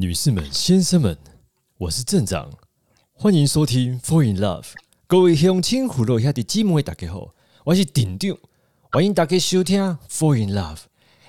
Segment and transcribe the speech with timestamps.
[0.00, 1.14] 女士们、先生们，
[1.76, 2.50] 我是镇长，
[3.12, 4.62] 欢迎收听《Fall in Love》。
[5.06, 7.34] 各位乡亲、父老兄弟姊妹，大家好，
[7.64, 8.34] 我是丁丁，
[8.90, 9.78] 欢迎大家收听
[10.08, 10.78] 《Fall in Love》。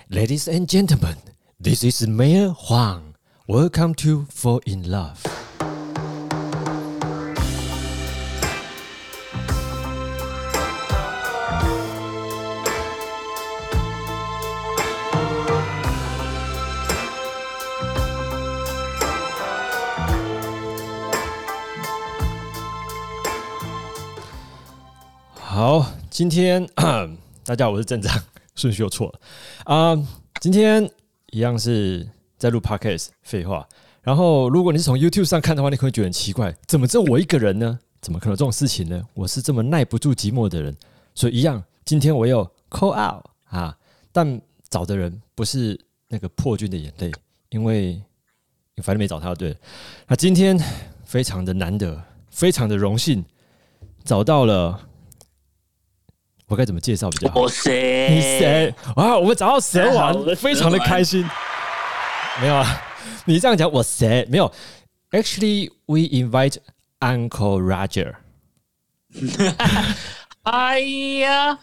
[0.09, 1.17] Ladies and gentlemen,
[1.61, 3.15] this is Mayor Huang.
[3.45, 5.17] Welcome to Fall in Love.
[25.63, 26.67] 好，今天
[27.45, 28.19] 大家好，我是镇长，
[28.57, 29.19] 顺序又错了
[29.65, 30.07] 啊、
[30.39, 30.89] 今天
[31.29, 33.69] 一样是在录 podcast，废话。
[34.01, 37.77] 然后，如果你是从 YouTube 上看的话，你可能会觉得很奇怪，怎么只有我一个人呢？
[38.01, 39.07] 怎么可能这种事情呢？
[39.13, 40.75] 我是这么耐不住寂寞的人，
[41.13, 43.77] 所以一样，今天我又 call out 啊，
[44.11, 47.11] 但找的人不是那个破军的眼泪，
[47.49, 48.01] 因为
[48.77, 49.55] 反正没找他，对。
[50.07, 50.59] 那今天
[51.05, 53.23] 非常的难得，非常的荣幸
[54.03, 54.87] 找到了。
[56.51, 57.39] 我该怎么介绍比较好？
[57.39, 58.09] 我谁？
[58.13, 58.75] 你谁？
[58.93, 61.25] 啊，我们找到蛇大家好丸我是，蛇非常的开心。
[62.41, 62.81] 没有啊，
[63.23, 64.27] 你这样讲我谁？
[64.29, 64.51] 没有
[65.11, 66.57] ，Actually, we invite
[66.99, 68.15] Uncle Roger。
[70.43, 71.57] 哎呀，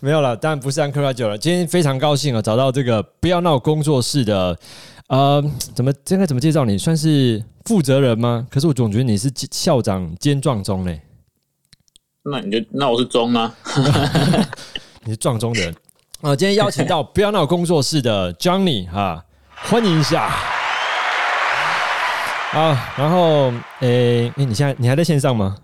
[0.00, 1.38] 没有了，当然不是 Uncle Roger 了。
[1.38, 4.58] 今天非常高兴啊，找到这个不要闹工作室的，
[5.08, 5.42] 呃，
[5.74, 6.76] 怎么应该怎么介绍你？
[6.76, 8.46] 算是负责人吗？
[8.50, 11.00] 可是我总觉得你是校长兼壮中嘞，
[12.26, 13.54] 那你就那我是中啊，
[15.04, 15.74] 你是撞钟的人。
[16.22, 19.22] 啊、今天邀请到不要闹工作室的 Johnny 哈、
[19.54, 20.32] 欢迎一下。
[22.52, 25.54] 啊，然后诶，诶你现在你还在线上吗？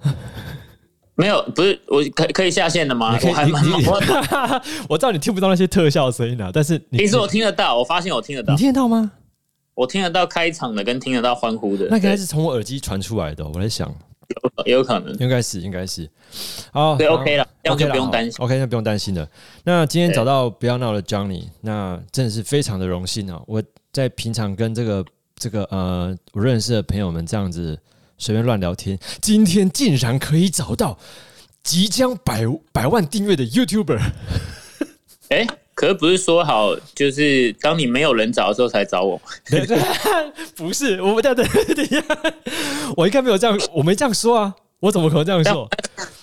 [1.14, 3.18] 没有，不是我可可以下线的吗你？
[3.18, 3.52] 可以，
[3.86, 9.10] 我 我我知道你听不到那些特效声音啊，但是你其实我听得到，我发现我听得到你，听得到吗？
[9.74, 13.90] 我听得到开场的跟听得到欢呼的，那应该是从我耳机传出来的哦、我在想，
[14.64, 16.08] 也 有可能，应该是，应该是。
[16.72, 18.34] 好，对，OK 了，这样就了不用担心。
[18.38, 19.28] OK，那不用担心了。
[19.64, 23.40] 那今天找到不要闹的 Johnny，那真的是非常的荣幸啊！
[23.46, 25.04] 我在平常跟这个
[25.36, 27.78] 这个呃我认识的朋友们这样子
[28.18, 30.98] 随便乱聊天，今天竟然可以找到
[31.62, 34.00] 即将百百万订阅的 YouTuber。
[35.30, 35.46] 哎，
[35.80, 39.18] 可是不是说好就是当你没有人找的时候才找我？
[39.48, 39.78] 对对，
[40.54, 42.04] 不是，我们等等等一下，
[42.94, 45.66] 我应该没有这样，我没这样说啊，我怎么可能这样说？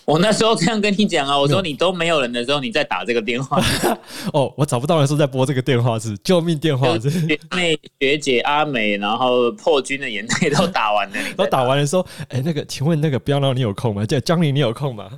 [0.06, 3.59] 我那时候这样跟你讲啊，我说你都没有人的时候，你再打这个电话，
[4.31, 14.06] 哦，我找不到人时候再拨这个电话是救命电话，是那学妹、学姐、阿美，然后破军的眼泪都打完了，你再然后打完了说，哎、那个，请问那个不要闹，你有空吗？
[14.06, 15.09] 叫江林，你有空吗？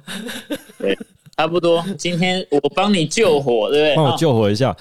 [1.40, 3.96] 差不多，今天我帮你救火，对不对？
[3.96, 4.76] 帮我啊救火一下。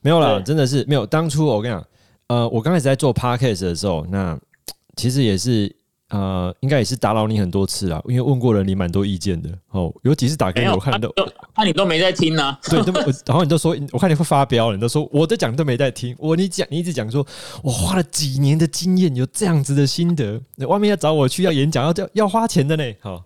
[0.00, 1.06] 没有啦，真的是没有。
[1.06, 1.86] 当初我跟你讲，
[2.26, 4.36] 呃，我刚开始在做 podcast 的时候，那
[4.98, 5.72] 其实也是
[6.08, 9.94] 呃，应该也是打扰你很多次啦，因为问过了你蛮多意见的哦。
[10.02, 11.24] 有几次打给我看都那
[11.58, 12.92] 那你都没在听呢、对，都
[13.24, 16.16] 然后你都说，我看你会发飙了，你都说我在讲都没在听。
[16.18, 17.24] 我你讲，你一直讲说，
[17.62, 22.84] 我花了几年的经验，有这样子的心得，外面要找我去要演讲，要要要花钱的呢。
[22.98, 23.22] 好，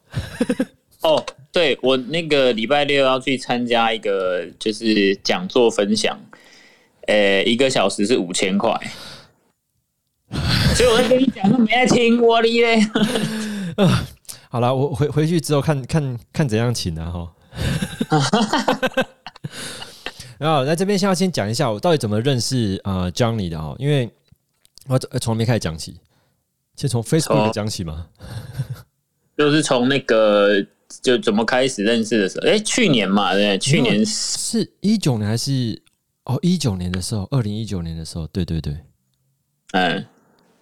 [1.03, 6.19] 哦，对我那个礼拜六要去参加一个就是讲座分享，
[7.07, 8.71] 呃，一个小时是五千块，
[10.75, 12.81] 所以我在跟你讲，都没在听，我哩嘞。
[14.49, 17.33] 好了，我回回去之后看看看怎样请啊哈。
[20.39, 24.11] 然后在这边先要先讲一下我到底怎么认识啊 Johnny 的哈，因为
[24.87, 25.99] 我呃从没开始讲起，
[26.75, 28.07] 先从 Facebook 从讲起嘛。
[29.37, 30.67] 就是从那个
[31.03, 35.81] 就怎么开始认识的时候，哎，去年嘛，对，去年是一九年还是
[36.25, 38.77] 哦一九年的时候，二零一九年的时候，对对对，
[39.73, 40.07] 嗯，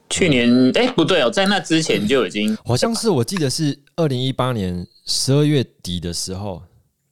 [0.08, 6.62] 去年哎不对哦，在那之前就已经好像是我记得是二零一八年十二月底的时候，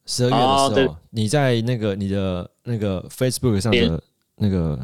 [0.06, 4.02] 十二月的时候，哦你在那个你的那个 Facebook 上的
[4.36, 4.78] 那个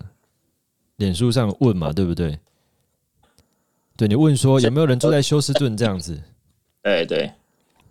[0.96, 2.38] 脸书上问嘛，对不对？
[3.96, 6.22] 对你问说有没有人住在休斯顿这样子，
[6.84, 7.32] 对对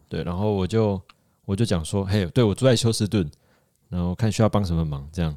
[0.09, 1.01] 对，然后我就
[1.45, 3.29] 我就讲说，嘿，对我住在休斯顿，
[3.89, 5.35] 然后看需要帮什么忙这样。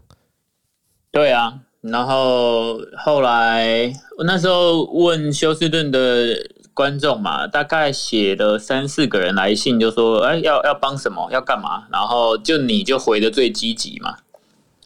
[1.11, 6.37] 对啊，然后后来我那时候问休斯顿的
[6.72, 14.16] 观众嘛，大概写了三四个人来信，就说哎要要帮什么，要干嘛，然后就你就回的最积极嘛，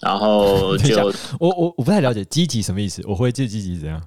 [0.00, 4.02] 然后 就我我我不太了解积极什么意思，我会最积极怎样？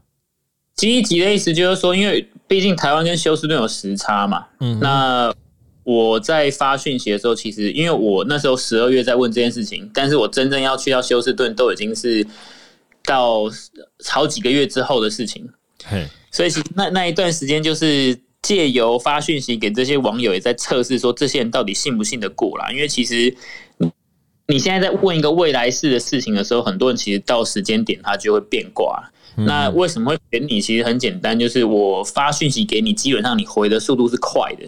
[0.75, 5.33] 积极的意思就是说，因为毕竟台湾跟休斯顿有时差嘛，嗯，那
[5.88, 12.28] 我在发讯息的时候，其实因为我那时候十二月在问这件事情，但是我真正要去到休斯顿都已经是
[13.06, 13.44] 到
[14.04, 15.48] 好几个月之后的事情。
[15.86, 22.69] 嘿，所以其实那那一段时间就是借由发讯息给这些网友，也在测试说这些人到底信不信得过啦。
[22.69, 23.33] 因为其实
[23.78, 23.90] 你
[24.48, 29.10] 你现在在问一个未来式的事情的时候，很多人其实到时间点他就会变卦。
[29.38, 30.60] 那为什么会选你？
[30.60, 34.68] 其实很简单，就是我发讯息给你，基本上你回的速度是快的。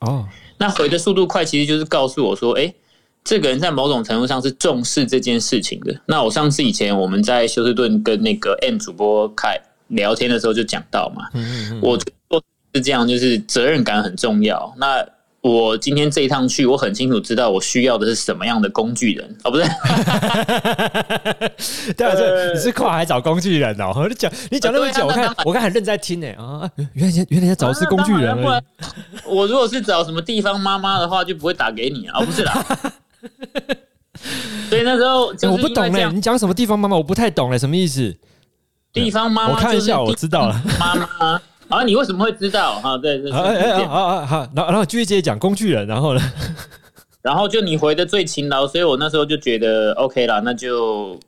[0.00, 0.26] 哦，
[0.58, 2.72] 那回的速度快，其实就是告诉我说，哎、
[3.22, 5.94] 这个人在某种程度上是重视这件事情的。
[6.06, 9.58] 那我上次以前我们在休斯顿跟那个 M 主播开
[9.88, 11.28] 聊天的时候就讲到嘛，
[11.80, 12.42] 我觉得
[12.74, 14.74] 是这样，就是责任感很重要。
[14.76, 15.06] 那
[15.44, 19.64] 我今天这一趟去，我很清楚知道我需要的是什么样的工具人哦，不是，
[21.92, 23.92] 对啊，这你是跨海找工具人哦。
[23.94, 28.34] 我就讲你讲那么久，我看我看很认真在听呢啊，原来原来在找的是工具人。
[29.26, 32.64] 我如果是找什么地方妈妈的话，就不会打给你啊，哦不是啦。
[34.70, 36.96] 所以那时候欸我不懂嘞，你讲什么地方妈妈？
[36.96, 38.16] 我不太懂嘞，什么意思？
[38.94, 40.58] 地方妈妈，我看一下，我知道了。
[40.80, 41.38] 妈妈
[41.68, 42.78] 啊，你为什么会知道？
[42.80, 43.32] 哈，对对对。
[43.32, 43.42] 好
[43.86, 46.20] 好好，然后然后继续接着讲工具人，然后呢？
[47.22, 51.18] 然后就你回的最勤劳，所以我那时候就觉得 OK 了，那就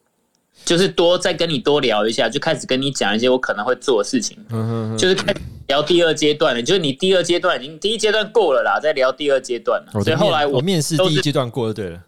[0.62, 6.62] 就是多再跟你多聊一下，就开始跟你讲一些我可能会做的事情，嗯哼就是开始聊第二阶段了。
[6.62, 10.02] 就是你第二阶段已经第一阶段过了啦，再聊第二阶段了。
[10.02, 11.98] 所以后来我我面试第一阶段过就对了。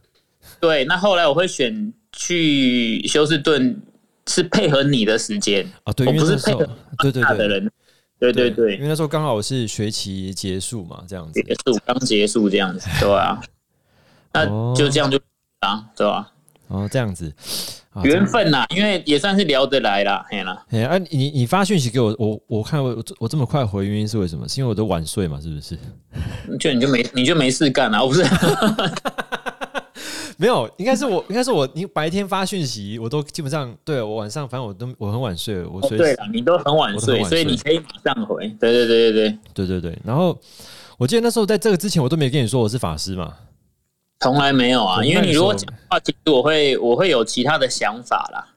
[0.61, 3.81] 对，那后来我会选去休斯顿，
[4.27, 7.71] 是配合你的时间，啊，对，我不是配合对对的人。
[8.19, 11.41] 对对对因，为那时候刚好是学期结束嘛，这样子。
[11.43, 13.41] 结束刚结束这样子，对啊，
[14.35, 15.19] 哦那就这样就
[15.61, 16.31] 啊，对吧？
[16.69, 17.33] 哦，这样子。
[17.93, 20.65] 啊缘分呐，因为也算是聊得来啦，嘿啦。
[20.71, 24.47] 哎啊，你你发讯息给我，我我看我我这么快回原因是为什么？
[24.49, 25.41] 是因为我都晚睡嘛？
[25.41, 25.77] 是不是？
[26.61, 28.03] 就你就没你就没事干啊？
[28.03, 28.23] 我不是，
[30.41, 31.69] 没有，应该是我，应该是我。
[31.75, 38.49] 你白天发讯息，我都基本上对我晚上，反正我都我很晚睡，我随时哦对了，你都很晚睡，我都很晚睡所以你可以马上回。
[38.61, 39.99] 对对对对对，对对对。
[40.05, 40.39] 然后
[40.97, 43.35] 我记得那时候在这个之前，我都没跟你说我是法师嘛。
[44.21, 48.55] 从来没有啊，因为你如果讲话，其实我会我会有其他的想法啦。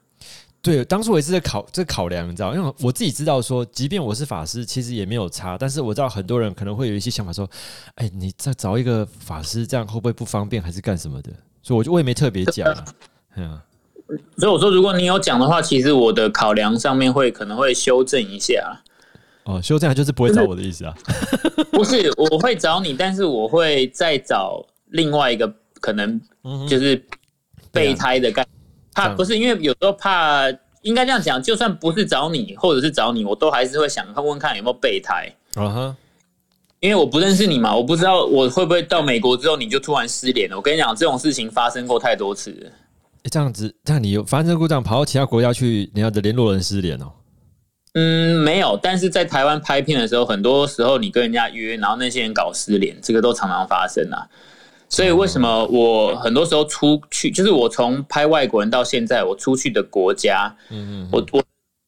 [0.60, 5.58] 对，当初我也是在考这考量，你知道，因为我自己知道说，即便我是法师，其实也没有差。
[5.58, 7.50] 但是我知道很多人可能会有一些想法说，
[7.96, 11.32] 哎，你再找一个法师，这样会不会不方便，还是干什么的？
[11.62, 12.66] 所以我就我也没特别讲
[14.36, 18.82] 所以我说，如果你有讲的话，其实我的考量上面会可能会修正一下。
[19.44, 20.94] 哦，修正就是不会找我的意思啊。
[21.72, 25.50] 不是，我会找你，但是我会再找另外一个
[25.80, 26.20] 可能
[26.68, 27.02] 就是
[27.70, 28.48] 备胎的概念。
[28.94, 30.46] 怕不是因为有时候怕，
[30.82, 35.34] 应该这样讲，就算不是找你，或者是找你，我都还是会想问问看有没有备胎。
[35.54, 35.96] 啊哈，
[36.82, 40.56] 因为我不认识你嘛，我不知道我会不会到美国之后你就突然失联了。
[40.56, 42.66] 我跟你讲，这种事情发生过太多次了。
[43.22, 47.12] 诶这样子，这样你有发生过这样跑到其他国家去，人家的联络人失联哦。
[47.94, 54.26] 嗯，没有，但是在台湾拍片的时候，很多时候你跟人家约，然后那些人搞失联，这个都常常发生啊。
[54.88, 61.42] 所以为什么我很多时候出去，就是我从拍外国人到现在，我出去的国家，嗯嗯，我我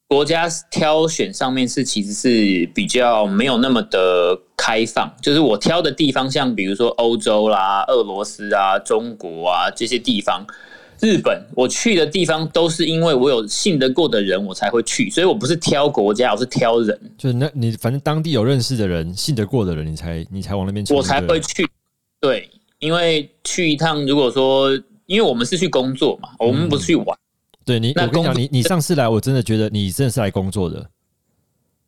[0.07, 10.45] 国家挑选上面是其实是比较没有那么的开放，就是我挑的地方，像比如说欧洲啦、俄罗斯啊、中国啊这些地方，
[11.01, 20.93] 日本我去的地方都是因为我有信得过的人，我才会去，所以我不是挑国家，我是挑人，就是那你反正当地有认识的人、信得过的人，你才你才往那边去。
[20.93, 21.67] 我才对会去。
[22.21, 22.47] 对，
[22.77, 24.71] 因为去一趟，如果说
[25.07, 27.17] 因为我们是去工作嘛，我们不是去玩。
[27.65, 30.87] 对你，我跟你讲，你你上次来，我真的觉得你真的是来工作的。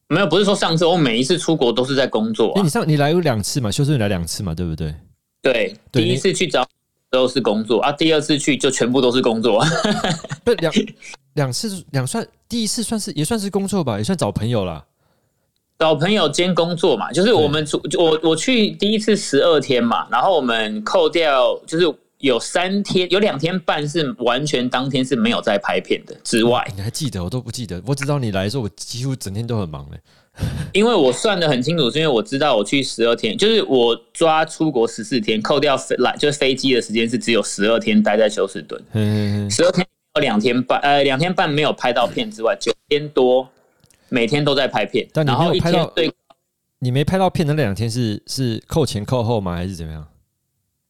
[0.10, 2.70] 没有，不是说上次我每一次出国都是在工作哎，啊你。
[2.70, 3.70] 上你来有两次嘛？
[3.70, 4.56] 休斯顿来两次嘛？
[4.56, 4.96] 对不对？
[5.42, 6.68] 对，对第一次去找
[7.12, 9.64] 都是工作啊，第二次去就全部都是工作。
[10.44, 10.74] 不两
[11.34, 14.84] 两次两算，第一次算是也算是工作吧，也算找朋友啦。
[15.78, 17.64] 找朋友兼工作嘛，就是我们
[18.00, 21.86] 我我去第一次十二天嘛，然后我们扣掉就是
[22.20, 27.24] 有三天有两天半是完全当天是没有在拍片的之外，你还记得？
[27.24, 27.82] 我都不记得。
[27.86, 30.00] 我知道你来的时候，我几乎整天都很忙嘞。
[30.72, 38.80] 因为我算的很清楚，是因为我知道我去十二天，就是我抓出国十四天，扣掉飞来就是飞机的时间是只有十二天待在休斯顿，
[39.50, 39.84] 十二天
[40.16, 43.50] 有两天半，呃，两天半没有拍到片之外，九天多
[44.10, 45.94] 每天都在拍片，但你然后一没有拍到
[46.80, 49.56] 你没拍到片的那两天是是扣前扣后吗？
[49.56, 50.08] 还是怎么样？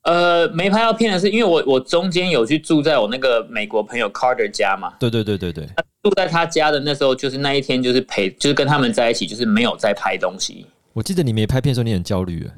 [0.07, 5.67] 呃没拍到片的是，因为我我中间有去住在我那个美国朋友 Carter 家嘛，对对对对对，
[6.01, 10.65] 住在他家的那时候，就是那一天就是陪，就是跟他们在一起，就是没有在拍东西。
[10.93, 12.51] 我记得你没拍片的时候，你很焦虑耶。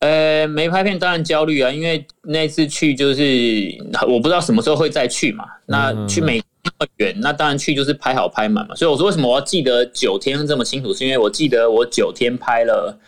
[0.00, 3.74] 呃，没拍片当然焦虑啊，因为那次去就是
[4.06, 5.46] 我不知道什么时候会再去嘛。
[5.64, 8.74] 那嗯去美那么远，那当然去就是拍好拍满嘛。
[8.74, 12.98] 所以我说为什么我要记得九天这么清楚，是因为我记得我九天拍了，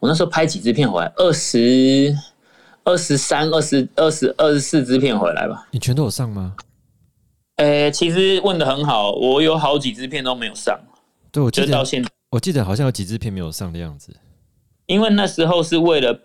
[0.00, 2.14] 我那时候拍几支片回来，二十
[2.88, 5.68] 二十三、二十二十二十四支片回来吧。
[5.70, 6.56] 你全都有上吗？
[7.56, 10.80] 呃，其实问的很好，我有好几支片都没有上，
[11.30, 14.10] 对，我记得就到现在，我记得好像有几支片没有上的样子。
[14.86, 16.18] 因为那时候是为了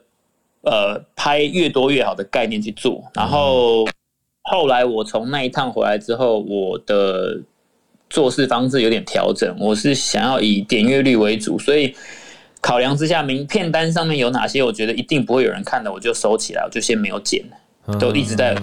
[0.61, 3.85] 呃拍越多越好的概念去做，然后
[4.43, 7.41] 后来我从那一趟回来之后，我的
[8.09, 11.93] 做事方式有点调整，我是想要以点阅率为主，所以
[12.63, 17.43] 考量之下，名片单上面有哪些我觉得一定不会有人看的，我就收起来，我就先没有剪，
[17.99, 18.55] 都一直在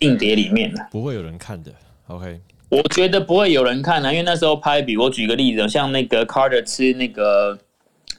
[0.00, 0.88] 硬碟里面了。
[0.90, 1.70] 不会有人看的。
[2.08, 7.56] OK，我觉得不会有人看啊，因为那时候拍，比如我举个例子，像那个 Carter 吃那个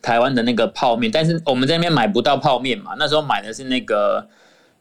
[0.01, 4.25] 台湾的那个泡面，但是我们这边买不到泡面嘛，那时候买的是那个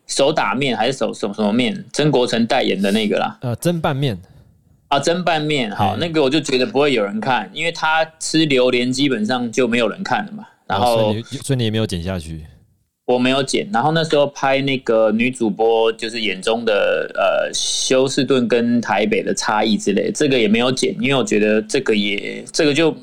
[0.07, 4.17] 手打面还是手什么什么面，曾国成代言的那个啦，呃，蒸拌面，
[4.91, 12.45] 啊，蒸拌面，好，嗯那个我就觉得不会有人看，因为他吃榴莲基本上就没有人看了嘛，然哦所后所以你也没有剪下去。
[13.07, 22.97] 我没有剪，然后那时候拍那个女主播，就是眼中的呃休斯顿跟台北的差异之类，这个也没有剪，因为我觉得这个也这个就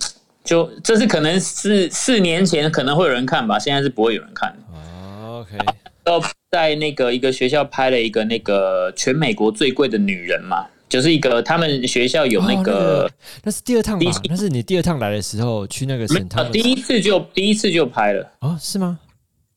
[0.46, 4.78] 就这是可能是四年前可能会有人看吧，现在是不会有人看的。
[4.78, 5.58] 哦 OK，
[6.06, 13.10] 然后在那个一个学校拍了一个那个全美国最贵的女人嘛，就是一个，他们学校有那个，
[13.44, 14.12] 那是第二趟嘛？
[14.30, 16.50] 那是你第二趟来的时候去那个省趟。
[16.52, 19.00] 第一次就第一次就拍了，哦，是吗？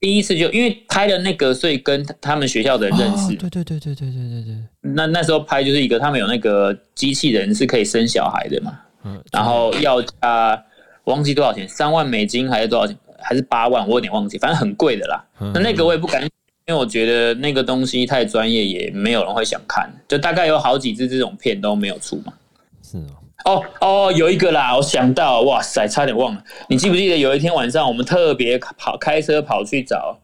[0.01, 3.35] 第一次就因为拍了那个，所以跟他们学校的认识。
[3.37, 4.57] 对对对对对对对对。
[4.81, 8.79] 那那时候拍就是一个，他们有那个机器人是可以生小孩的嘛？
[9.05, 9.23] 嗯。
[9.31, 10.65] 然后要加
[11.05, 12.97] 忘记多少钱，三万美金还是多少钱？
[13.23, 13.87] 还是八万？
[13.87, 15.23] 我有点忘记，反正很贵的啦。
[15.53, 16.27] 那那个我也不敢。
[16.71, 19.91] 因为我觉得那个东西太专业，也没有人会想看。
[20.07, 22.33] 就大概有好几支这种片都没有出嘛。
[22.81, 22.97] 是
[23.45, 26.45] 哦，哦哦，有一个啦，我想到，哇塞，差点忘了。
[26.69, 30.21] 你记不记得有一天晚上，我们特别跑开车跑去找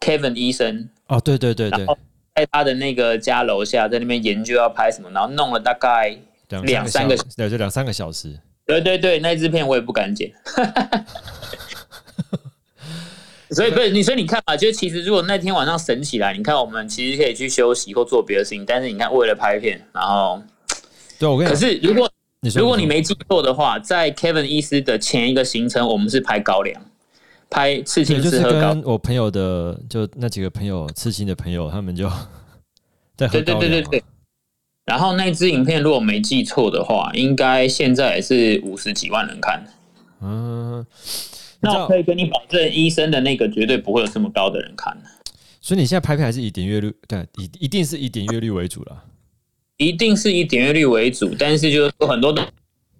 [0.00, 1.84] Kevin 医生，哦，对对对对
[2.34, 6.16] 在他的那个家楼下，在那边研究要拍什么，然后弄了大概，
[6.48, 8.34] 两三个小对，就两三个小时。
[8.64, 10.32] 对对对，那支片我也不敢剪。
[13.52, 20.42] 所以不是你，所以你看嘛，就其实如果那天晚上神起来，你看我们其实可以去休息或做别的事情，但是你看为了拍片，然后
[21.18, 26.80] 对，我跟你可，是如果你说如果你没记错的话，在 Kevin 医师的前一个行程，我们是拍高粱，
[27.50, 32.08] 拍刺，青就是师喝高，跟我朋友的，就那几个朋友刺青的朋友，他们就
[33.16, 34.04] 在喝对对高粱对对对对。
[34.84, 39.64] 然后那支影片如果没记错的话，应该现在也是五十几万人看。
[40.20, 40.84] 嗯，
[41.62, 44.96] 那我可以跟你保证，医生的那个绝对不会有这么高的人看，
[45.60, 49.04] 所以你现在拍片还是以点阅率，对，一一定是以点阅率为主了。
[49.78, 52.44] 一定是以点阅率为主，但是就是说很多东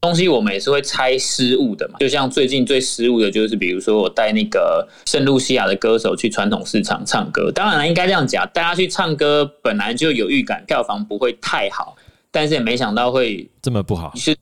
[0.00, 1.98] 东西我们也是会猜失误的嘛。
[2.00, 11.96] 就像最近最失误的就是，比如说我带那个圣露西亚的歌手去传统市场唱歌，当然了，应该这样讲，大家去唱歌本来就有预感票房不会太好，
[12.32, 14.36] 但是也没想到会这么不好，是，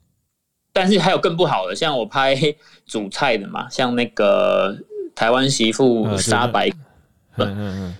[0.73, 2.35] 但是还有更不好的，像我拍
[2.85, 4.77] 主菜的嘛，像那个
[5.13, 6.69] 台湾媳妇呃杀白
[7.37, 7.95] 嗯嗯嗯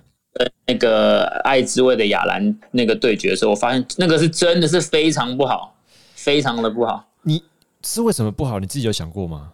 [0.66, 5.76] 那个爱滋味的雅兰那个对决的时候，我发现那个是真的是非常不好，
[6.14, 7.06] 非常的不好。
[7.22, 7.42] 你
[7.84, 8.58] 是为什么不好？
[8.58, 9.50] 你自己有想过吗？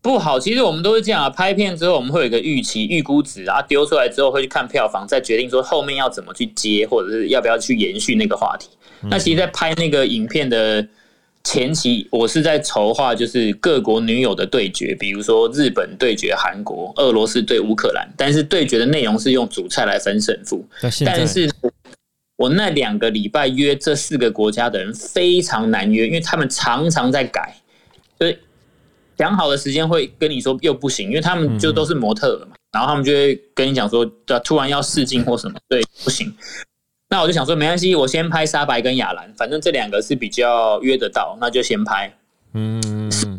[0.00, 1.30] 不好，其实我们都是这样啊。
[1.30, 8.68] 拍片之后，我们会有一个预期、预估值啊，丢出来之后会去看票房，再决定说后面要怎么去接，或者是要不要去延续那个话题。
[9.02, 10.86] 那其实，在拍那个影片的
[11.44, 20.64] 前期，我是在筹划就是各国女友的对决，比如说日本对决韩国，俄罗斯对乌克兰，但是对决的内容是用主菜来分胜负。
[21.04, 21.50] 但是
[22.36, 27.56] 我那两个礼拜约这四个国家的人非常难约，因为他们常常在改，
[28.18, 28.38] 就是
[29.16, 34.04] 讲好的时间会跟你说又不行，因为他们就都是模特了嘛，然后他们就会跟你讲说，
[34.44, 36.32] 突然要试镜或什么，对，不行。
[37.12, 42.10] 那我就想说，没关系，我先拍沙白跟雅兰，反正这两个是比较约得到，那就先拍。
[42.54, 42.80] 嗯。
[42.80, 43.38] 嗯嗯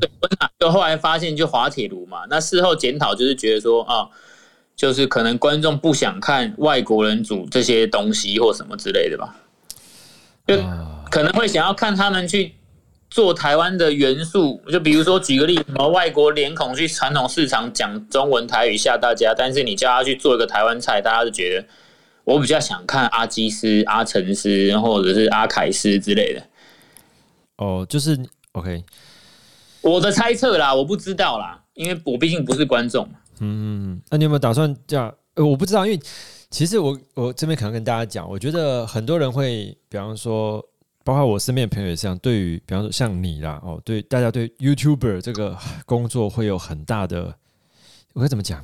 [0.60, 4.08] 就后来发现就滑铁卢嘛，那事后检讨就是觉得说啊，
[4.76, 9.36] 就是可能观众不想看外国人煮这些东西或什么之类的吧，
[10.48, 12.54] 就啊，可能会想要看他们去
[13.10, 21.68] 做台湾的元素，就比如说举个例，什么外国脸孔去传统市场讲中文台语吓大家，但是你叫他去做一个台湾菜，大家就觉得
[22.24, 26.44] 我比较想看阿基斯、阿陈斯或者是阿凯斯之类的。
[27.58, 28.18] 哦，就是
[28.54, 28.84] OK，
[29.82, 33.16] 我的猜测啦，我不知道啦，因为我毕竟不是观众嘛。
[33.40, 35.14] 嗯，那你有没有打算这样？
[35.36, 36.00] 呃，我不知道，因为
[36.50, 40.64] 其实我我这边可能跟大家讲，我觉得很多人会，比方说
[41.04, 47.36] 包括我身边的朋友也是这样，对于比方说像你啦，哦，对大家对 YouTuber 这个工作会有很大的，
[48.14, 48.64] 我该怎么讲？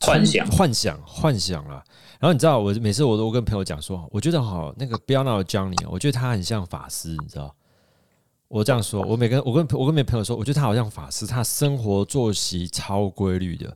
[0.00, 1.84] 幻想幻想，幻想啦。
[2.24, 7.54] 然后你知道，我每次我都跟朋友讲说，我觉得好那个不要闹的 Johnny，我觉得他很像法师，你知道。
[8.48, 13.66] 我这样说，我每跟我跟我跟每朋友说，我觉得他好像法师，他生活作息超规律的。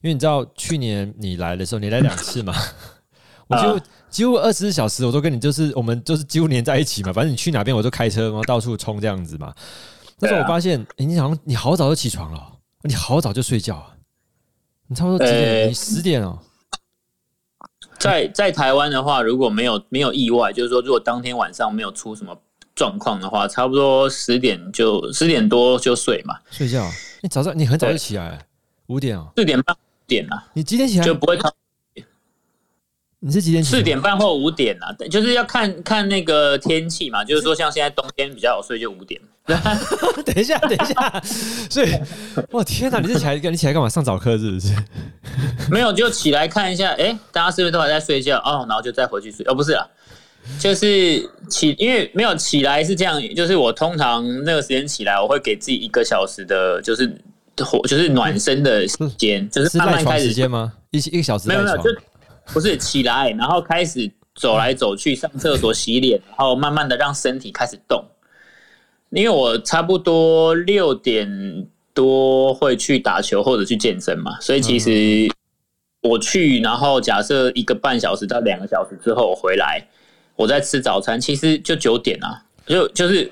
[0.00, 2.54] 因为你知道，去年你来的时候，你来两次嘛，
[3.48, 7.12] 我就几乎二十四小时我都跟你，就是我们就是几乎黏在一起嘛。
[7.12, 9.52] 反正你去哪边，我就开车，然后到处冲这样子嘛。
[10.20, 12.52] 但是我发现，哎，你好像你好早就起床了，
[12.84, 13.96] 你好早就睡觉，啊
[14.86, 15.68] 你差不多几点？
[15.68, 16.38] 你十点哦。
[17.98, 22.36] 在在台湾的话，如果没有没有意外，就是说，如果当天晚上没有出什么。
[22.74, 26.36] 状况的话，差不多十点就十点多就睡嘛。
[26.48, 26.88] 睡觉？
[27.20, 28.38] 你早上你很早就起来？
[28.86, 29.76] 五点哦，四点半
[30.06, 30.46] 点啊？
[30.52, 31.04] 你几点起来？
[31.04, 31.52] 就不会超。
[33.20, 33.62] 你是几点？
[33.62, 34.94] 四点半或五点啊？
[35.10, 37.24] 就是要看看那个天气嘛。
[37.24, 39.20] 就是说，像现在冬天比较好睡，就五点。
[40.24, 41.20] 等一下，等一下。
[41.68, 41.88] 所以，
[42.50, 43.00] 我天哪！
[43.00, 43.88] 你是起来你起来干嘛？
[43.88, 44.72] 上早课是不是？
[45.70, 46.90] 没有，就起来看一下。
[46.92, 48.38] 哎，大家是不是都还在睡觉？
[48.38, 49.44] 哦，然后就再回去睡。
[49.48, 49.86] 哦，不是啊。
[50.60, 57.10] 就是起，因为没有起来是这样，就是我通常那个时间起来，我会给自己一个小时的，就是
[57.58, 60.72] 火，就是暖身的时间，就是慢慢开始时间吗？
[60.90, 61.90] 一一个小时没有没有，就
[62.52, 68.04] 不是起来，然后开始走来走去，上厕所、洗脸，然后慢慢的让身体开始动。
[69.10, 75.30] 因为我差不多六点多会去打球或者去健身嘛，所以其实
[76.02, 79.86] 我去，然后假设一个半小时到两个小时之后我回来。
[80.36, 83.28] 我在吃早餐，其实就九点啊，就就是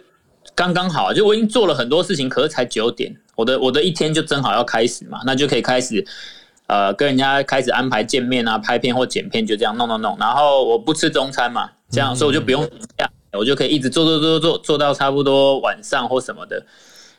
[0.56, 6.04] 刚刚好，就我已经做了很多事情，可是才九点，我的我的一天就正好要开始嘛，那就可以开始
[6.66, 10.16] 呃跟人家开始安排见面啊、拍片或剪片，就这样弄弄弄。
[10.18, 12.62] 然后我不吃中餐嘛，这样所以我就不用
[12.98, 16.64] 下，我就可以一直做做做做做到差不多晚上或什么的，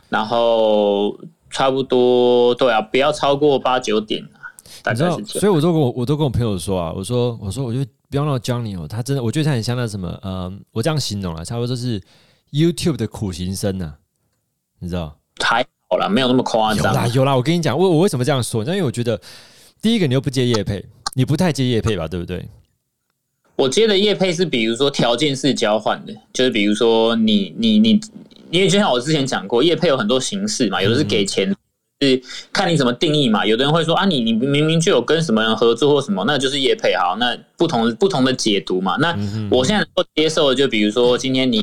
[0.10, 1.18] 然后
[1.50, 4.52] 差不多对啊，不要超过八九点啊，
[4.84, 7.80] 大概是所以我都跟我我都跟我朋友说啊，我说我说我就。
[8.10, 12.02] 不要闹 Johnny 哦，他真的，我觉得他很像那什么，呃，我这样形容了，差不多就是
[12.54, 13.96] YouTube 的苦行僧呢，
[14.80, 15.20] 你知道？
[15.44, 16.78] 还好了，没有那么夸张。
[16.78, 18.64] 有啦，有啦，我跟你讲，我我为什么这样说？
[18.64, 19.20] 因为我觉得，
[19.82, 20.84] 第一个你又不接叶配，
[21.16, 22.46] 你不太接叶配吧，对不对？
[23.56, 28.00] 我接的叶配是比如说条件式交换的，就是比如说你你你，
[28.52, 31.56] 因为就像我之前讲过，叶配有很多形式嘛，有的是给钱。
[32.00, 32.22] 是
[32.54, 33.44] 看你怎么定义嘛？
[33.44, 37.16] 有的人会说啊，你你明明就有跟什么人合作或什么，那就是业配好。
[37.16, 38.96] 那不同不同的解读嘛。
[38.98, 39.18] 那
[39.50, 41.60] 我现在能够接受的，就比如说今天你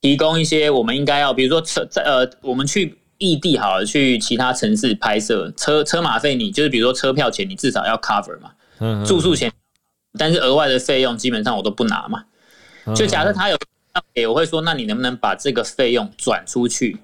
[0.00, 9.52] 提供一些我们应该要，比如说车在呃，我们去异地好了，去其他城市拍摄，车车马费你就是比如说车票钱你至少要 cover 嘛，嗯住宿钱，
[10.18, 12.24] 但是额外的费用基本上我都不拿嘛。
[12.94, 13.58] 就假设他有
[14.30, 16.96] 我会说，那你能不能把这个费用转出去？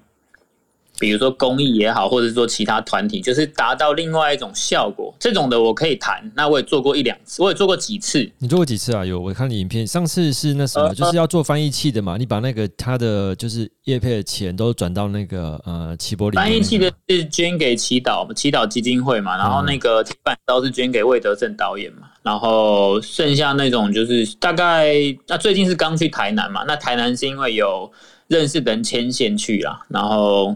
[0.99, 6.31] 比如说公益也好，或者说其他团体，就是达到另外一种效果，这种的我可以谈。
[6.35, 8.29] 那我也做过一两次，我也做过几次。
[8.39, 9.03] 你做过几次啊？
[9.03, 12.15] 有我看你影片，上次是那什么，就是要做翻译器的嘛？
[12.17, 16.39] 你把那个他的就是叶配的钱都转到那个呃齐柏林。
[16.39, 19.37] 翻译器的是捐给祈祷祈祷基金会嘛？
[19.37, 22.07] 然后那个铁板刀是捐给魏德正导演嘛？
[22.23, 24.93] 然后剩下那种就是大概
[25.27, 26.63] 那最近是刚去台南嘛？
[26.65, 27.91] 那台南是因为有
[28.27, 30.55] 认识的人牵线去啦，然后。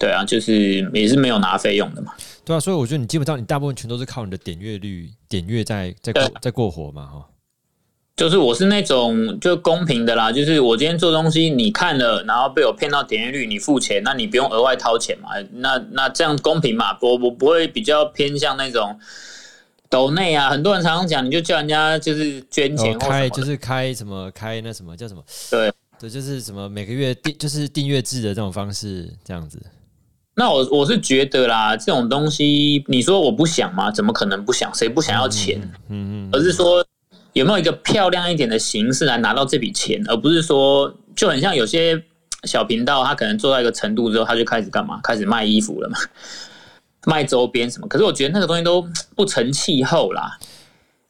[0.00, 2.14] 对啊，就是也是没有拿费用的嘛。
[2.42, 7.26] 对啊，所以我觉得你基本上你大部分全都是靠你的点阅率、点阅在在过在过活嘛，哈。
[8.16, 15.28] 就是我是那种就公平的啦，就是我今天做东西你看了，然后被我骗到点阅率，你付钱，那你不用额外掏钱嘛？
[15.52, 16.96] 那那这样公平嘛？
[17.00, 18.98] 我我不会比较偏向那种
[19.88, 25.22] 抖内啊，很多人常常讲，你就叫人家就是捐钱开，就是开什么开那什么叫什么？
[25.50, 29.58] 对对，就是什么每个月订就是订阅制的这种方式这样子。
[30.40, 33.90] 那我我是觉得啦，这种东西，你说我不想吗？
[33.90, 34.74] 怎么可能不想？
[34.74, 35.60] 谁不想要钱？
[35.90, 36.82] 嗯嗯，而是说
[37.34, 42.02] 有没有一个漂亮一点的形式来拿到这笔钱，而不是说就很像有些
[42.44, 44.98] 小频道，他可能做到一个程度之后，他就开始干嘛？
[45.02, 45.98] 开始卖衣服了嘛，
[47.04, 47.86] 卖周边什么？
[47.86, 48.82] 可是我觉得那个东西都
[49.14, 50.38] 不成气候啦，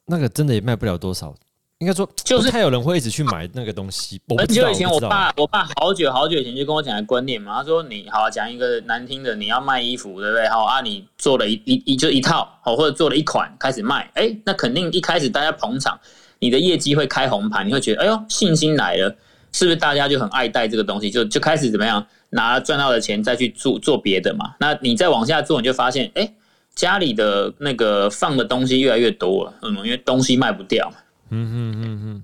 [0.07, 1.33] 那个真的也卖不了多少。
[1.81, 4.21] 应该说，就是太有人会一直去买那个东西。
[4.37, 7.57] 很久以前，我爸，我爸好久好久以前就跟我讲的观念嘛。
[7.57, 10.47] 他说：“你好讲一个难听的，你要卖衣服，对不对？
[10.47, 15.99] 好啊，你做了一一一就一套，好或者做了一款开始卖，哎，那肯定一开始大家捧场，
[16.37, 19.09] 你的业绩会开红盘，你会觉得，哎呦，信心来了，
[19.51, 19.75] 是不是？
[19.75, 24.53] 大家就很爱戴这个东西，就就开始怎么样拿赚到的钱再去做做别的嘛？
[24.59, 26.31] 那你再往下做，你就发现，哎，
[26.75, 30.93] 家里的那个放的东西越来越多了，嗯，因为东西卖不掉。
[31.31, 32.23] 嗯哼哼哼。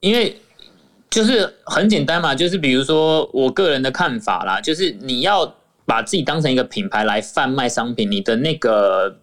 [0.00, 0.36] 因为
[1.08, 9.18] 就是很简单嘛，就是比如说我个人的看法啦，就是你要把自己当成一个品牌来贩卖商品，你的那个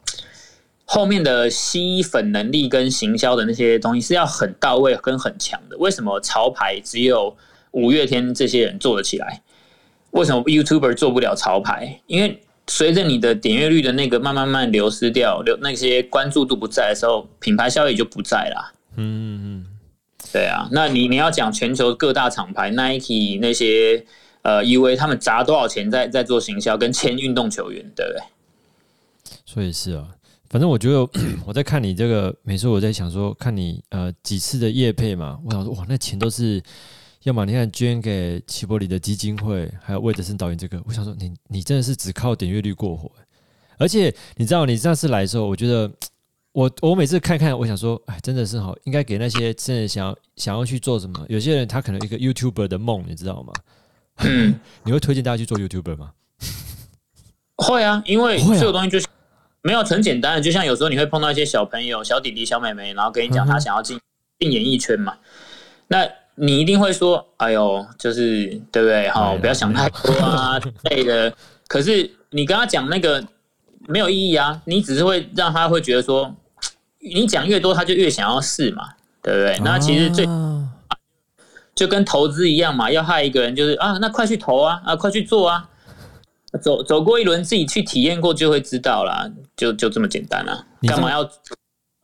[0.86, 5.78] 后面的吸粉能力跟行销的那些东西是要很到位跟很强的。
[5.78, 7.36] 为什么潮牌只有
[7.72, 9.42] 五月天这些人做得起来？
[10.12, 12.02] 为什么 YouTuber 做不了潮牌？
[12.08, 18.74] 因为随着你的点阅率的那个慢慢慢流失掉，流那些关注度不在的时候，品牌效益就不在啦。
[18.98, 19.66] 嗯嗯，
[20.34, 24.06] 对啊，那你你要讲全球各大厂牌 Nike 那些
[24.42, 28.22] 呃 UA 他们砸多少钱在在做行销跟签运动球员，对不对？
[29.46, 30.10] 所以是啊，
[30.50, 31.08] 反正我觉得
[31.48, 36.62] 我在看你这个，每次我在想说，看你呃几次的业配嘛，我想说哇，那钱都是。
[37.24, 43.12] 要么你看捐给齐柏林的基金会，还有魏德森导演这个，我想说你你真的是只靠点阅率过活，
[43.78, 45.92] 而且你知道你上次来的时候，我觉得
[46.58, 53.54] 我我每次看看，我想说，哎，真的是好，应该给那些真的想要想要去做什么，有些人他可能一个 YouTuber 的梦，你知道吗？
[54.84, 56.14] 你会推荐大家去做 YouTuber 吗？
[57.58, 59.06] 会啊，因为这个东西就是
[59.62, 64.00] 没有很简单的，就像有时候你会碰到一些小朋友、小弟弟、小妹妹，然后跟你讲他想要进
[64.40, 65.16] 进演艺圈嘛，
[65.90, 66.10] 那。
[66.40, 69.10] 你一定会说：“哎呦，就是对不对？
[69.10, 71.36] 好，不要想太多啊之，类的。”
[71.68, 73.26] 可是你跟他讲那个
[73.88, 76.32] 没有意义啊，你只是会让他会觉得说，
[77.14, 78.90] 你讲越多，他就越想要试嘛，
[79.22, 79.60] 对不对？
[79.64, 80.28] 那其实最
[81.76, 85.70] 就跟投资一样嘛，要害一个人就是啊，那快去投啊，啊，快去做啊，
[86.62, 91.30] 走走过一轮，自己去体验过就会知道啦，就就这么简单啊，干嘛要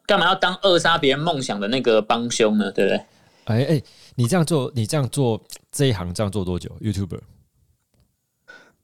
[0.05, 2.71] 干嘛要当扼杀别人梦想的那个帮凶呢？
[2.71, 2.97] 对不对？
[3.45, 3.83] 哎哎。
[4.15, 7.19] 你这样做，你这样做这一行这样做多久？YouTuber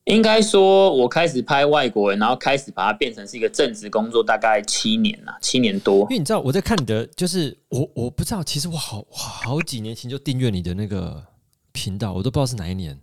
[0.10, 6.00] 应该说，我开始拍外国人，然后开始把它变成是一个正职工作，大概七年了，七年多。
[6.02, 11.24] 因为你知道我在看你的，就是我我不知道，其实我好好几年前就订阅你的那个
[11.72, 13.00] 频道，我都不知道是哪一年。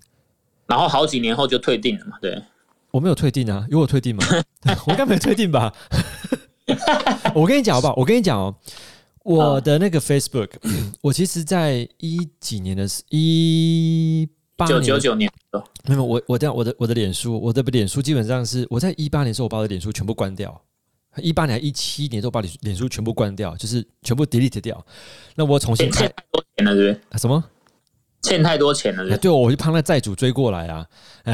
[0.67, 2.19] 然后好几年后就退订了嘛？
[2.21, 2.43] 对，
[2.91, 4.25] 我没有退订啊，有我退订吗？
[4.89, 5.73] 我应该没退订吧？
[7.37, 7.95] 我跟你讲好不好？
[7.97, 8.53] 我跟你讲哦。
[9.23, 10.51] 我的那个 Facebook，
[11.01, 15.31] 我其实，在一几年的，一八九九九年，
[15.87, 20.59] 没有我我这样，我的我的脸书，我的脸书基本上是我在一八年时候，我把我的脸书全部关掉。
[21.19, 24.85] 一八年一七年时候，把脸脸书全部关掉，就是全部 delete 掉。
[25.35, 27.19] 那我重新欠太多钱了，对不对？
[27.19, 27.43] 什么？
[28.23, 29.17] 欠太多钱了？
[29.19, 30.87] 对，我就怕那债主追过来啊。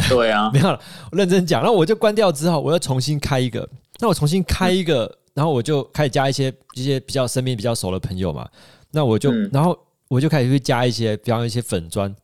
[0.09, 0.81] 对啊， 没有了，
[1.11, 1.63] 我认真讲。
[1.63, 3.69] 那我就关掉之后，我要重新开一个。
[3.99, 5.19] 那我重新开一个。
[5.35, 8.47] 然后我就开始加一些一些比较身边比较熟的朋友嘛，
[8.91, 9.75] 那我就然后
[10.09, 12.15] 我就开始去加一些，比方一些粉砖，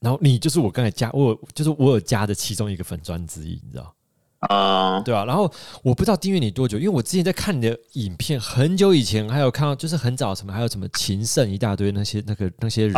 [0.00, 3.94] 然后你就是我刚才加我就是我有加的其中一个粉砖之一，你知道
[4.40, 5.00] 啊？
[5.00, 5.24] 对啊？
[5.24, 5.50] 然后
[5.82, 12.94] 我不知道订阅你多久，因为我之前在看你的影片，很久以前还有看到就是很早什么还有什么情圣一大堆那些那个那些人，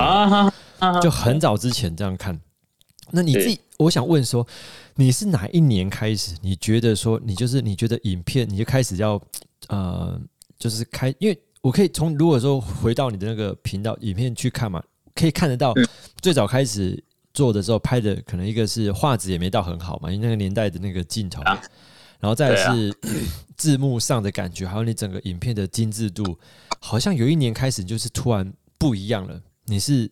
[1.03, 2.39] 就很早之前这样看。
[3.11, 4.47] 那你自己，我想问说，
[4.95, 6.37] 你是哪一年开始？
[6.43, 9.21] 你觉得说你就是你觉得影片你就开始要。
[9.69, 10.19] 呃，
[10.59, 14.83] 就是开，因为我可以从如果说回到你的那个频道影片去看嘛，
[15.15, 15.73] 可以看得到
[16.21, 17.03] 最早开始
[17.33, 22.95] 做的时候拍的，可能一个是画质也没到很好嘛，因为那个年代的那个镜头，然后再是
[23.57, 26.39] 字幕上的感觉，还有你整个影片的精致度，
[26.81, 29.41] 好像有一年开始就是突然不一样了。
[29.67, 30.11] 你是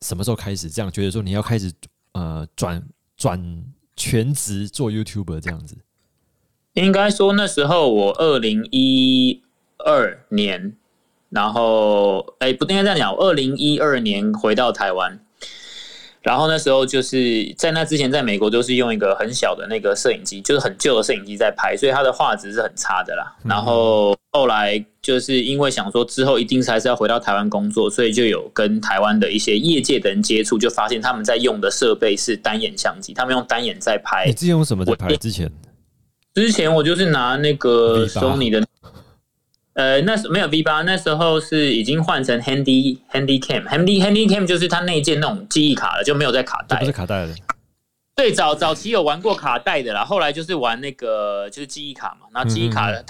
[0.00, 1.70] 什么时候开始这样觉得说你要开始
[2.12, 2.82] 呃转
[3.16, 3.64] 转
[3.96, 5.76] 全职做 YouTube 这样子？
[6.74, 9.42] 应该说那时候我二零一
[9.78, 10.76] 二年，
[11.28, 15.20] 然后哎，不应该这样讲，二零一二年回到台湾，
[16.28, 23.34] 然后那时候就是在那之前，在美国都是用一个很小的那个摄影机，就是很旧的摄影机在拍，所以它的画质是很差的啦。
[23.42, 34.26] 然后后来就是因为想说之后一定是还是要回到台湾工作，所以就有跟台湾的一些业界的人接触，就发现他们在用的设备是单眼相机，他们用单眼在拍。
[34.26, 35.50] 你之前用什么在拍之前？
[36.34, 38.62] 之前我就是拿那个 Sony 的，
[39.78, 47.34] 呃，那时没有 V 八，那时候是已经换成 Handy Handy Cam，Handy Handy Cam 就是它内建那种记忆卡了，就没有在卡带，不是卡带的。
[48.16, 53.04] 最早早期有玩过卡带的啦，后来就是玩那个就是记忆卡嘛，然后记忆卡的，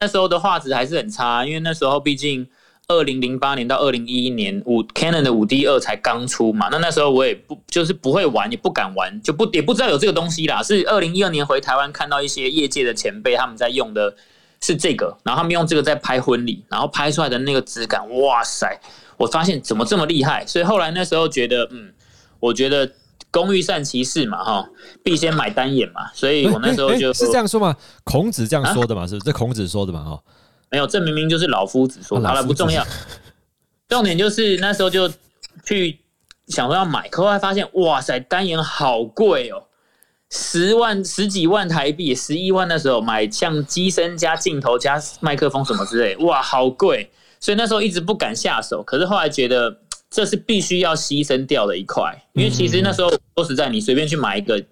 [0.00, 2.48] 那时候的画质还是很差，因为那时候毕竟。
[2.90, 10.62] 二零零八年到二零一一年，五 Canon 的五 D 二才刚出嘛，那那时候我也不就是不会玩，也不敢玩，就不也不知道有这个东西啦。
[10.62, 14.16] 是二零一二年回台湾看到一些业界的前辈他们在用的
[14.60, 18.80] 是这个，然后他们用这个在拍婚礼，然后拍出来的那个质感，哇塞！
[19.16, 21.92] 我发现怎么这么厉害，所以后来那时候觉得，嗯，
[22.40, 22.90] 我觉得
[23.30, 24.68] 工欲善其事嘛，哈，
[25.02, 30.22] 必先买单眼嘛，所以我那时候就是这样说嘛，孔子这样说的嘛，是这孔子说的嘛，哈。
[30.70, 32.20] 没有，这明明就是老夫子说。
[32.20, 32.86] 好了，不重要。
[33.88, 35.10] 重点就是那时候就
[35.64, 35.98] 去
[36.48, 39.62] 想说要买，可后来发现，哇塞，单眼好贵哦，
[40.30, 47.10] 十万十几万台币，十一万的时候买像机身加镜头加麦克风什么之类，哇，好贵，
[47.40, 48.82] 所以那时候一直不敢下手。
[48.82, 54.62] 可是后来觉得这是必须要牺牲掉的一块，因为其实那时候说实在，你随便去买一个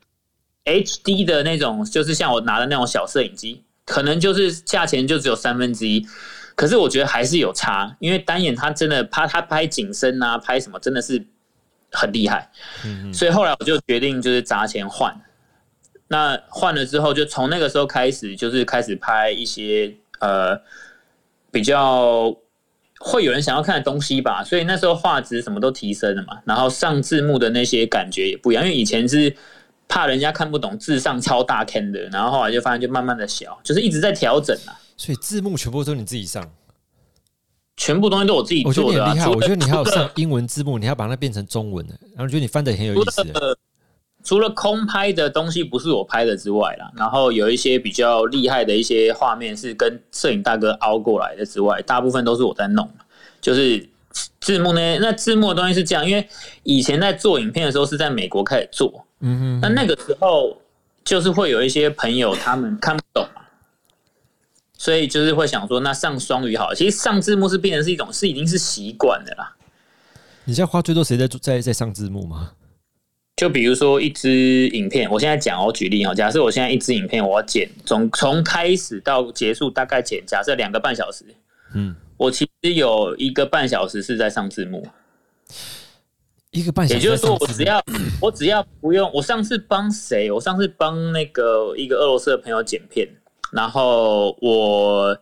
[0.66, 6.06] HD 的那种，就是像我拿的那种小摄影机，可能就是价钱就只有三分之一。
[6.54, 11.26] 可是我觉得还是有差，因为单眼它真的拍它拍景深啊，拍什么真的是
[11.92, 12.50] 很厉害。
[12.84, 15.18] 嗯所以后来我就决定就是砸钱换。
[16.08, 20.56] 那换了之后，就从那个时候开始，就是开始拍一些呃
[21.50, 22.36] 比较
[23.00, 24.44] 会有人想要看的东西吧。
[24.44, 29.34] 所以那时候画质什么都提升了嘛，然后上字幕的那些感觉也不一样，因为以前是
[29.88, 34.78] 怕人家看不懂字上超大 can 的，然后后来就发现就慢慢的小，就是一直在调整啊。
[34.96, 36.48] 所以字幕全部都是你自己上，
[37.76, 39.12] 全部东西都我自己我觉得做的、啊。
[39.12, 39.36] 你很厉害。
[39.36, 43.22] 我觉得你还有上英文字幕，你还把它变成中文的，然后觉得你翻的很有意思。
[44.26, 52.90] 除了空拍的东西不是我拍的之外啦，然后有一些比较厉害的一些画面是跟摄影大哥凹过来的之外，大部分都是我在弄。
[53.40, 53.88] 就是
[54.40, 56.28] 字幕呢，那字幕的东西是这样，因为
[56.64, 60.60] 以前在做影片的时候是在美国开始做，嗯哼，那那个时候
[61.04, 63.42] 就是会有一些朋友他们看不懂嘛，
[64.76, 66.74] 所以就是会想说，那上双语好了。
[66.74, 69.54] 其实上字幕是变成是一种是已经是习惯的啦。
[70.44, 72.50] 你现在花最多时间在在在上字幕吗？
[73.36, 81.22] 就比如说一支影片，我现在讲，我举例哈，假设我现在一支影片，我要剪，从从开始到结束大概剪，假设两个半小时，
[81.74, 84.88] 嗯，我其实有一个半小时是在上字幕，
[86.50, 87.84] 一个半小时也就是说，我只要
[88.22, 90.32] 我只要不用，我上次帮谁？
[90.32, 93.06] 我上次帮那个一个俄罗斯的朋友剪片，
[93.52, 95.14] 然后我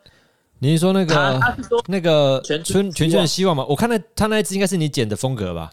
[0.61, 3.67] 你是说那他他个是说那个全全全圈的希望吗？
[3.69, 5.73] 我看那他那一支应该是你剪的风格吧？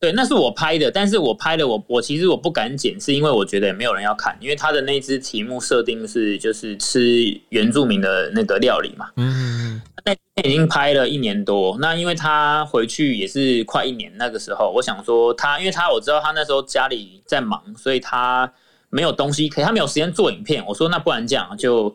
[0.00, 9.08] 对，那是我拍的，但是我拍的我我其实我不敢剪，是因为我觉得也没有人要看，因为他的那支题目设定是就是吃原住民的那个料理嘛。
[9.16, 10.12] 嗯，那
[10.44, 18.52] 已经拍了一年多，那因为他回去也是快一年，那个时候我想说他，因为他我知道他那时候家里在忙，所以他
[18.90, 20.64] 没有东西可以，他没有时间做影片。
[20.64, 21.92] 我说那不然这样就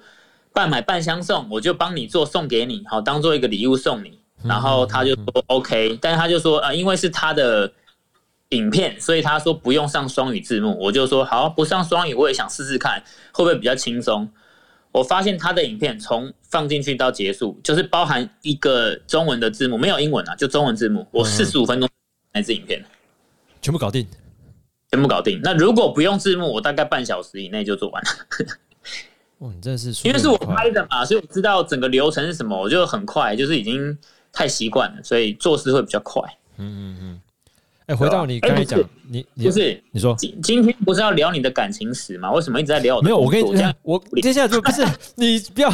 [0.51, 4.19] 半买半相送，我就帮你做送给你，好当做一个礼物送你。
[4.43, 7.71] 然后他就说 OK，但是他就说啊、呃因为是他的
[8.53, 10.77] 影片，所以他说不用上双语字幕。
[10.79, 14.29] 我就说好，不上双语我也想试试看，会不会比较轻松。
[14.91, 21.07] 我发现他的影片从放进去到结束，就是包含一个中文的字幕，没有英文啊，就中文字幕。
[21.11, 21.89] 我四十五分钟
[22.31, 22.83] 那支影片
[23.61, 24.07] 全部搞定。
[24.91, 25.41] 全部搞定。
[25.43, 28.09] 那如果不用字幕，我大概半小时以内就做完了，
[29.39, 33.97] 哇，你真的是因为是我拍的嘛，所以我知道整个流程是什么，我就很快，就是已经
[34.31, 36.21] 太习惯了，所以做事会比较快。
[37.87, 42.31] 哎，回到你刚才讲你你不是你说今今天不是要聊你的感情史吗？
[42.31, 43.17] 为什么一直在聊我的没有？
[43.17, 45.69] 我跟你工作这样， 我接下来就不是你不要，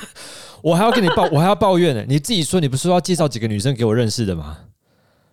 [0.62, 2.04] 我还要跟你抱，我还要抱怨呢。
[2.08, 4.58] 你自己说你不是说要介绍几个女生给我认识的吗？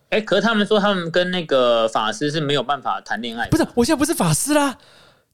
[0.09, 3.47] 哎、可是他们说他们跟那个法师是没有办法谈恋爱。
[3.49, 4.75] 不是，我现在不是法师啦。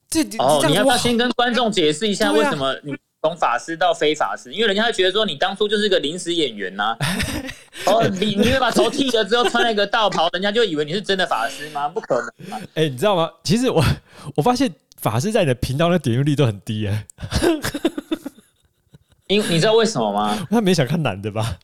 [0.09, 2.93] 这哦，你要不要先跟观众解释一下为什么你
[3.25, 4.53] 从法师到非法师？
[4.53, 6.95] 因为人家会觉得说你当初就是个临时演员呐、
[7.87, 11.89] 哦，你你会把头剃了之后穿了一个道袍，人家就以为你是真的法师吗？
[11.89, 12.59] 不可能嘛！
[12.75, 13.29] 哎、你知道吗？
[13.43, 13.83] 其实我
[14.35, 17.05] 我发现法师在你的频道的点阅率都很低哎、
[19.27, 20.47] 因你知道为什么吗？
[20.51, 21.57] 他没想看男的吧？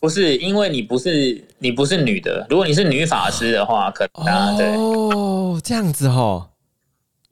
[0.00, 6.48] 不是因为你不是你不是女的，如果你是女法师的话，可能啊，对，哦，这样子哦，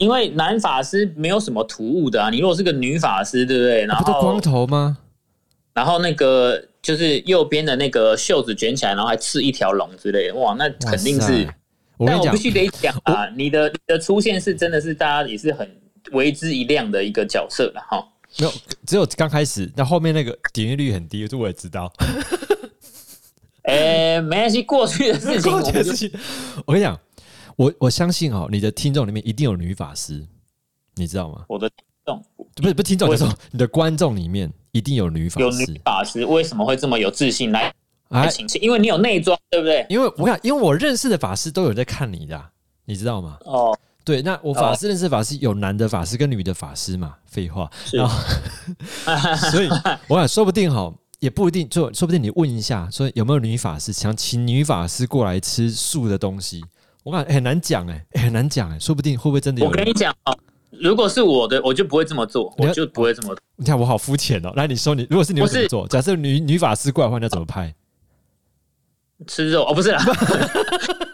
[0.00, 2.30] 因为男法师没有什么突兀的啊。
[2.30, 3.84] 你如果是个女法师，对不对？
[3.84, 4.96] 然后光头吗？
[5.74, 11.46] 然后那个就是右边的那个袖子卷起来，然后还刺一条龙之类的，哇，那肯定是。
[11.98, 15.70] 我但我必，须得讲啊，你的你的出现是真的是大家也是很
[16.12, 18.02] 为之一亮的一个角色了哈。
[18.38, 18.52] 没有，
[18.86, 21.92] 只有刚开始，那后面那个点阅率很低，这我也知道。
[23.64, 26.10] 哎、没关系，过去的事情过去的事情，
[26.64, 26.98] 我跟你讲，
[27.60, 30.26] 我我相信哦，你的听众里面一定有女法师，
[30.94, 31.44] 你知道吗？
[31.46, 37.64] 我的听众不是不是听众，就是说你的观众里面一定有女法有师女法师为什么会这么有自信来
[38.08, 38.56] 来哎，请示？
[38.60, 39.84] 因为你有内装，对不对？
[39.90, 42.50] 因为我看，因为我认识的法师都有在看你的啊、
[42.86, 43.36] 你知道吗？
[43.44, 47.16] 哦，对，那我法师认识的法师有男的法师跟女的法师嘛？
[47.26, 48.18] 废话，是然后
[49.52, 49.68] 所以
[50.08, 56.64] 我想说不定哈，也不一定，就说不定你问一下，说有没有女法师想请女法师过来吃素的东西？
[57.02, 59.92] 我感、欸、很难讲哎、欸很难讲哎、说不定会不会真的有我跟你？
[59.92, 60.36] 讲哦，
[60.70, 63.38] 如果是我的，我就不会这么做，我就不会这么做。
[63.56, 64.52] 你看我好肤浅哦。
[64.56, 65.88] 来，你说你如果是你会怎么做？
[65.88, 67.74] 假设女女法师过来的话，你要怎么拍？
[69.26, 70.02] 吃肉哦，不是啦，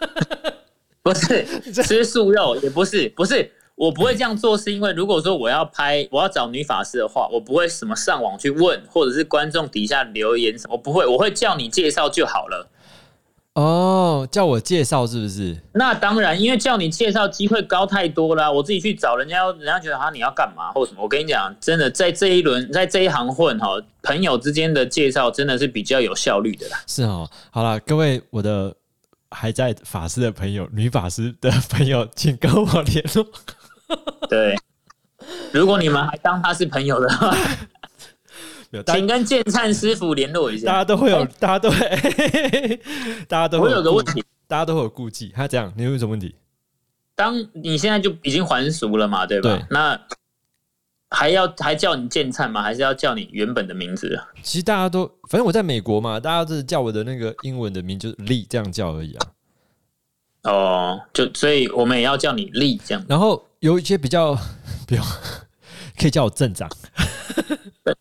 [1.03, 3.51] 不是吃素肉，也不是，不是。
[3.75, 12.67] 我不会这样做，是因为如果说我要拍，我要找女法师的话，我不会什么上网去问，或者是观众底下留言什么，我不会，我会叫你介绍就好了。
[13.57, 15.57] 哦，叫我介绍是不是？
[15.73, 18.53] 那当然，因为叫你介绍机会高太多了。
[18.53, 21.01] 我自己去找人家，人家觉得哈你要干嘛或什么？
[21.01, 23.69] 我跟你讲，真的在这一轮在这一行混哈，
[24.03, 26.77] 朋友之间的介绍真的是比较有效率的啦。
[26.85, 28.71] 是哦，好了，各位我的
[29.31, 33.25] 还在法师的朋友，女法师的朋友，请跟我联络。
[34.29, 34.55] 对，
[35.51, 37.35] 如果你们还当他是朋友的话，
[38.87, 40.67] 请跟建灿师傅联络一下。
[40.67, 41.77] 大家都会有，大家都会，
[43.27, 45.31] 大家都会有个问题，大家都会有顾忌。
[45.35, 46.35] 他这样，你有什么问题？
[47.15, 49.67] 当你现在就已经还俗了嘛，对吧？
[49.71, 49.99] 那
[51.09, 52.61] 还要还叫你建灿吗？
[52.61, 54.21] 还是要叫你原本的名字？
[54.43, 59.27] 其实大家都，反正我在美国嘛，大家都是叫我的那个英文的名，就是利这样叫而已啊。
[60.43, 63.03] 哦，就所以我们也要叫你利这样。
[63.09, 64.37] 然后有一些比较，
[64.87, 65.03] 不用，
[65.97, 66.69] 可以叫我镇长。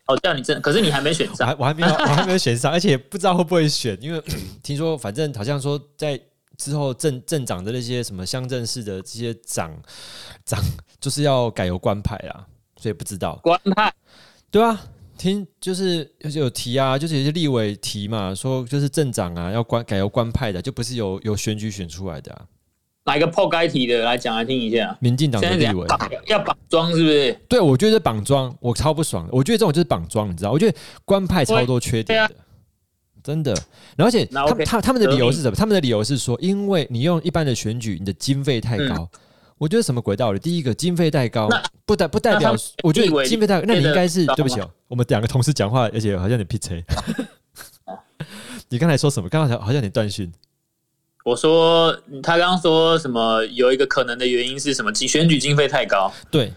[0.07, 4.23] 哦，叫你镇，可是你还没选上，我还没有，我还没有选上，而且不知道会不会选，因为
[4.63, 6.21] 听说反正好像说在
[6.57, 9.71] 之后镇镇长的那些什么乡镇市的这些长
[10.45, 10.63] 长，
[11.01, 12.47] 就是要改由官派啦，
[12.81, 13.93] 所以不知道官派。
[14.51, 14.81] 对啊，
[15.19, 22.47] 听就是有提啊，就是有些立委提嘛，说就是镇长啊要官改由官派的，就不是由由选举选出来的啊。
[23.07, 24.97] 哪一个破该题的来讲来听一下？
[25.01, 25.87] 民进党的立委
[26.27, 27.33] 要绑装是不是？
[27.49, 29.29] 对，我觉得绑装我超不爽。
[29.31, 30.51] 我觉得这种就是绑装，你知道？
[30.51, 32.35] 我觉得官派超多缺点的，
[33.23, 33.57] 真的。
[33.97, 35.55] 而且他他他们的理由是什么？
[35.55, 39.09] 他们的理由是说，因为你用一般的选举，你的经费太高。
[39.57, 40.39] 我觉得什么鬼道理？
[40.41, 41.49] 第一个经费太高，
[41.87, 42.55] 不代不代表。
[42.83, 44.69] 我觉得经费太高，那你应该是对不起哦。
[44.89, 46.75] 我们两个同事讲话，而且好像你 P 车。
[48.69, 49.29] 你刚才说什么？
[49.29, 50.31] 刚刚好像你断讯。
[51.27, 53.45] 我说他刚刚说什么？
[53.47, 54.95] 有一个可能的原因是什么？
[54.95, 56.13] 选举经费太高。
[56.31, 56.53] 对，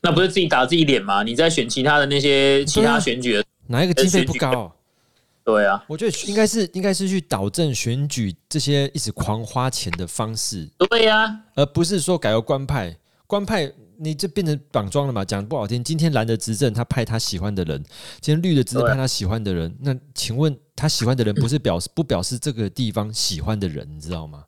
[0.00, 1.22] 那不是自己打自己脸吗？
[1.22, 4.74] 你在选其他的那些其他选举，哪一个经费不高？
[5.46, 10.68] 对啊，我觉得应该是应该是去导正选举这些一直狂花钱的方式。
[10.90, 12.96] 对呀，而不是说改由官派，
[13.28, 13.72] 官派。
[13.98, 15.24] 你这变成绑桩了嘛？
[15.24, 17.80] 讲不好听，今天蓝的执政，他派他喜欢的人；
[18.20, 19.74] 今天绿的执政，派他喜欢的人。
[19.80, 24.44] 那请问他喜欢的人不是表示不表示这个地方喜欢的人，你知道吗？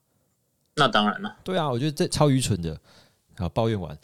[0.76, 1.36] 那当然了。
[1.42, 2.78] 对啊，我觉得这超愚蠢的。
[3.36, 3.96] 好，抱怨完。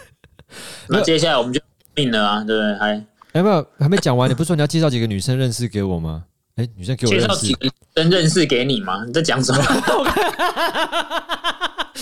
[0.88, 1.60] 那接下来我们就
[1.94, 2.78] 命了啊，对不对？
[2.78, 4.28] 还有没有还没讲完？
[4.28, 6.24] 你不是说你要介绍几个女生认识给我吗？
[6.56, 9.04] 哎，女生给我介绍几个女生认识给你吗？
[9.06, 9.62] 你在讲什么？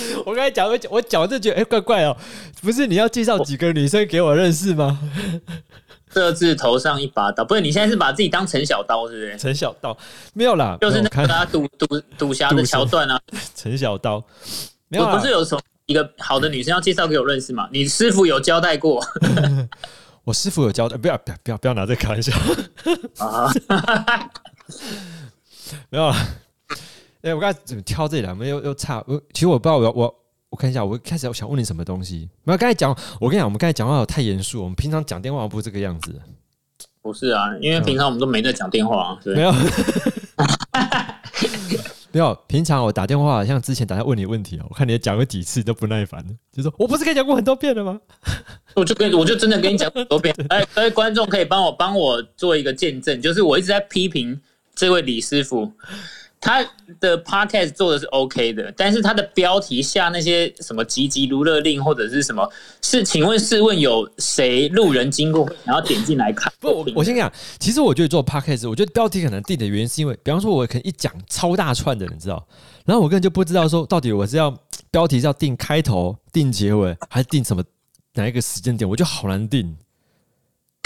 [0.26, 2.16] 我刚才讲，我我讲就觉得哎，怪怪哦，
[2.62, 4.98] 不是你要介绍几个女生给我认识吗？
[6.10, 9.36] 各自头上一把刀，不是你现在是把自己当陈小刀，是不是？
[9.38, 9.96] 陈小刀
[10.32, 13.20] 没有啦，就是那个赌赌赌侠的桥段啊。
[13.54, 14.24] 陈小刀
[14.88, 17.68] 没有，不是有什么一个好的女生要介绍给我认识吗？
[17.70, 19.04] 你师傅有交代过？
[20.24, 22.32] 我师傅有交代，不要不要不要不要拿这开玩笑
[23.18, 23.52] 啊！
[25.90, 26.12] 没有。
[27.22, 29.02] 哎，我刚才怎么挑这两门又又差？
[29.06, 30.14] 我其实我不知道，我我
[30.50, 32.28] 我看一下，我开始我想问你什么东西？
[32.44, 36.14] 没有，刚才讲，我跟你讲，我们刚才讲话太严肃，我们平常讲电话不是这个样子。
[37.02, 39.50] 不是啊，因为平常我们都没在讲电话，没有，
[42.12, 42.34] 没有。
[42.46, 48.00] 平常我打电话，像之前打电话问你问题啊，我看你讲过几次都不耐烦了，就说我不是跟你讲过很多遍了吗？
[48.76, 50.34] 我就跟我就真的跟你讲很多遍。
[50.50, 54.40] 哎，各位观众可以帮我帮我做一个见证，就是我一直在批评
[54.74, 55.72] 这位李师傅。
[56.40, 56.64] 他
[57.00, 62.48] 的 podcast 做的是 OK 的，但是他的标题下那些什么“急急如勒令”或者是什么，
[62.80, 66.52] 是请问试问有谁路人经过然后点进来看？
[66.60, 72.46] 不，我我先讲，其实我觉得做 podcast，我觉得标题可能定的原因是因为，比方说我可能一讲超大串的，你知道，
[72.84, 74.56] 然后我根本就不知道说到底我是要
[74.90, 77.62] 标题是要定开头、定结尾，还是定什么
[78.14, 79.76] 哪一个时间点，我就好难定。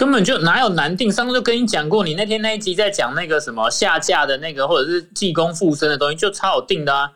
[0.02, 1.12] 根本就哪有难定？
[1.12, 7.12] 上次就跟你讲过，你那天那一集在讲那个什么下架的那个，或者是济公附身的东西，就超好定的啊。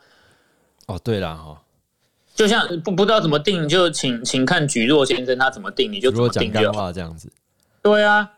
[0.87, 1.61] 哦，对了哈，
[2.37, 7.28] 就像不不知道怎么定，就请请看举若先生他怎么定，你就怎么定就话这样子。
[7.82, 8.30] 对啊，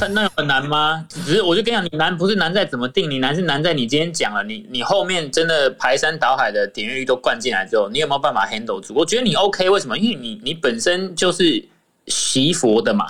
[0.00, 1.06] 但 那很难吗？
[1.10, 8.94] 只是我就跟你讲，你难不是难在怎么定，你难是难在你今天讲了，你你后面真的排山倒海的点阅率都灌进来之后，你有没有办法 handle 住？
[8.94, 9.98] 我觉得你 OK，为什么？
[9.98, 11.62] 因为你你本身就是
[12.06, 13.04] 习佛的嘛。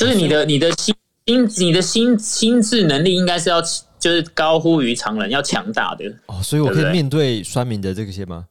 [0.00, 0.94] 就是你的你的心
[1.26, 3.60] 心你的心心智能力应该是要
[3.98, 8.46] 就是高乎于常人，要强大的哦，所以我可以面对酸民的这些吗？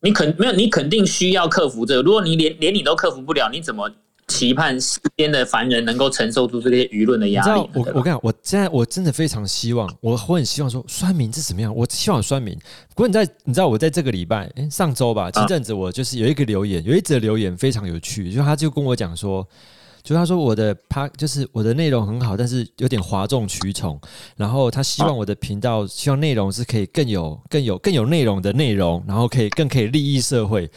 [0.00, 0.52] 你肯没有？
[0.52, 2.02] 你肯定需要克服这个。
[2.02, 3.90] 如果你连连你都克服不了，你怎么
[4.28, 7.68] 期盼世间的凡人能够承受住这些舆论的压力。
[7.74, 12.56] 我我跟你讲，我现在我真的非常希望，我我很希望说酸民是什么样，我希望酸民。
[12.94, 19.44] 不过你在你知道我在这个礼拜，哎，上周吧，前阵子我就是有一个留言，有一则留言非常有趣，就他就跟我讲说。
[20.08, 24.00] 就他说我的他就是我的内容很好，但是有点哗众取宠。
[24.36, 30.70] 然后他希望我的频道，希望内容是可以更有、更有、更有内容的内容，然后可以更可以利益社会。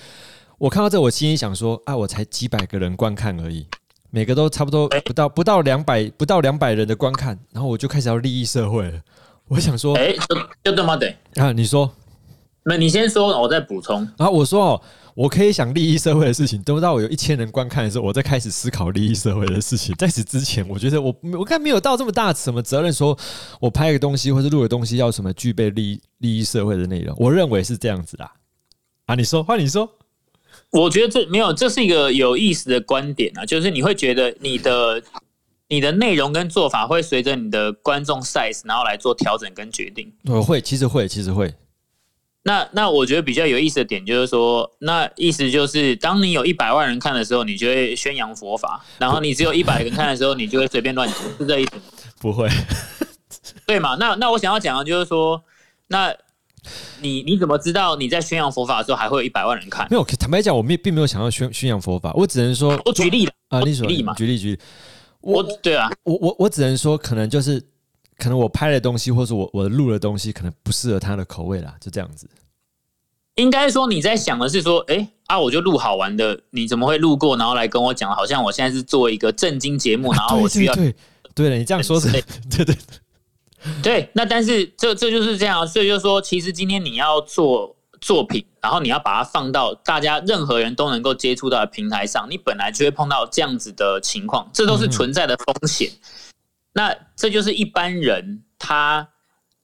[0.58, 3.66] 我看到这，我心里想说啊，我才几百个人观看而已，
[4.10, 9.00] 每个都差不多不到不到两百不到两百人的观看，然后我就开始要利益社会了。
[9.48, 11.54] 我想说，哎，就就这么对啊？
[11.54, 11.90] 你说，
[12.64, 14.06] 那你先说，我再补充。
[14.18, 14.82] 然后我说哦。
[15.14, 19.94] 我可以想利益社会的事情，等到我有一千人观看的时候，我再开始思考利益社会的事情。
[19.96, 23.18] 在此之前，我觉得我我看没有到这么大什么责任，说
[23.60, 27.16] 我拍一个东西或者录个东西要什么具备利益利益社会的内容。
[27.20, 28.32] 我认为是这样子啦。
[29.06, 29.90] 啊，你说，换你说。
[30.72, 35.02] 我觉得这没有，这是一个有意思的观点啊，就是你会觉得你的
[35.68, 40.12] 你的内容跟做法会随着你的观众 size 然后来做调整跟决定。
[40.26, 41.54] 我会，其实会，其实会。
[42.44, 51.82] 那那我觉得比较有意思的点就是说，那意思就是，当你有一百万人看的时候，你就会宣扬佛法；然后你只有一百人看的时候，你就会随便乱讲，是这意思吗？
[52.20, 52.50] 不会，
[53.68, 53.96] 对嘛？
[54.00, 55.40] 那那我想要讲的就是说，
[55.88, 56.12] 那
[57.00, 59.88] 你你怎么知道你在宣扬佛法的时候还会有一百万人看？
[59.92, 64.60] 没有，坦白讲，我并并没有想要宣宣扬佛法，我只能说，我举例啊，你举例嘛，举例举例，
[65.22, 67.64] 我对啊，我我我只能说，可能就是。
[68.22, 72.30] 可能我拍的东西，或者我我录的东西，可能不适合他的口味啦，就这样子。
[73.34, 80.94] 应该说你在想的是说，哎啊，我就录好玩的，你怎么会路过，然后来跟我讲，好像我现在是做一个正经节目，然后我需要对
[81.34, 82.12] 对了，你这样说是，
[82.52, 82.78] 对对
[83.82, 84.10] 对。
[84.14, 95.90] 那但是这这就是这样，所以就是说，其实今天你要做作品，然后你要把它放到大家任何人都能够接触到的平台上，你本来就会碰到这样子的情况，这都是存在的风险。
[96.74, 99.08] 那这就是一般人他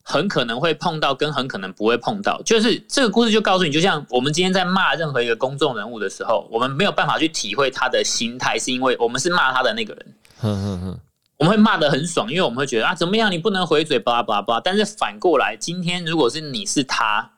[0.03, 2.41] 很可能会碰到，跟很可能不会碰到。
[2.43, 10.99] 就是这个故事就告诉你，就像我们今天在骂任何一个公众人物的时候，我们没有办法去体会他的心态，是因为我们是骂他的那个人。
[11.37, 14.59] 我们会骂的很爽，因为我们会觉得啊，怎么样你不能回嘴，巴拉巴拉巴拉。
[14.59, 17.29] 但是反过来，今天如果是你是他，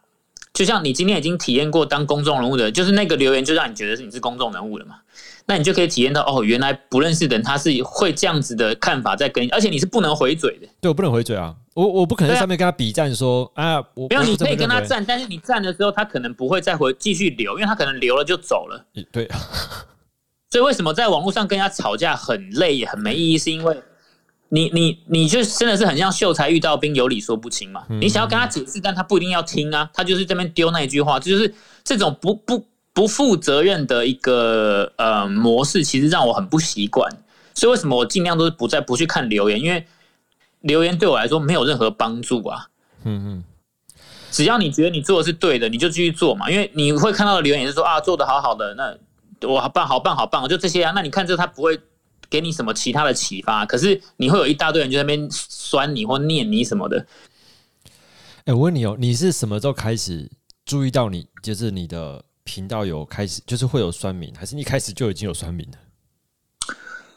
[0.54, 4.96] 就像你今天已经体验过当公众人物的，就是那个留言就让你觉得是你是公众人物了嘛。
[5.50, 10.68] 那你就可以体验到哦，原来不认识的人他是会这样子的看法在跟，而且你是不能回嘴的。
[10.80, 18.86] 对我不能回嘴啊，我我不可能在上面跟他比战说啊，我没有，你可以跟他战，但是你战的时候他可能不会再回继续留，因为他可能留了就走了。
[19.12, 19.28] 对，
[20.52, 23.38] 所以为什么在网络上跟人家吵架很累也很没意义？
[23.40, 23.76] 是因为
[24.50, 27.84] 你你你就真的是很像秀才遇到兵，有理说不清嘛。
[27.90, 31.52] 你想要跟他解释，但他不一定要听啊，他就是这边丢那一句话，就是
[31.84, 32.64] 这种不不。
[33.00, 37.10] 不负责任的一个呃模式，其实让我很不习惯。
[37.54, 39.58] 所以为什么我尽量都是不再不去看留言？
[39.58, 39.88] 因为
[40.60, 42.68] 留言对我来说没有任何帮助啊。
[43.06, 43.44] 嗯嗯。
[44.32, 46.52] 只要你觉得你做的是对的，你就继续做嘛。
[46.52, 50.92] 因为你会看到的留言也是说啊，做的好好的，那我好棒好棒好棒，就这些啊。
[50.94, 51.80] 那你看这他不会
[52.30, 57.06] 给你什么其他的启发，可是你会有一大堆人就在那边酸你或念你什么的。
[58.44, 60.30] 哎，我问你哦，你是什么时候开始
[60.66, 62.26] 注意到你就是你的？
[62.50, 65.78] 频道有开始，就是会有酸民，还是一开始就已经有酸民了？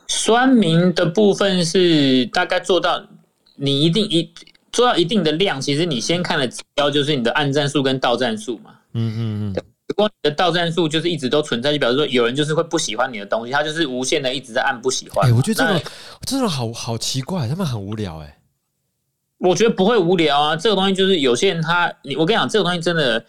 [0.07, 3.03] 酸民的部分是大概做到
[3.57, 4.30] 你一定一
[4.70, 8.74] 做到一定的量，其实你先看的指标就是你的按赞数跟到赞数嘛。
[8.93, 9.20] 嗯嗯
[9.57, 9.64] 嗯。
[9.89, 15.26] 如果你的到赞数就是一直都存在，就表示说有人就是会不喜欢你的东西，他就是无限的一直在按不喜欢。
[15.26, 15.83] 哎，我觉得这种
[16.26, 18.39] 这种好好奇怪，他们很无聊哎。
[19.39, 23.24] 我觉得不会无聊啊，这个东西就是有些人他，你我跟你讲，这个东西真的。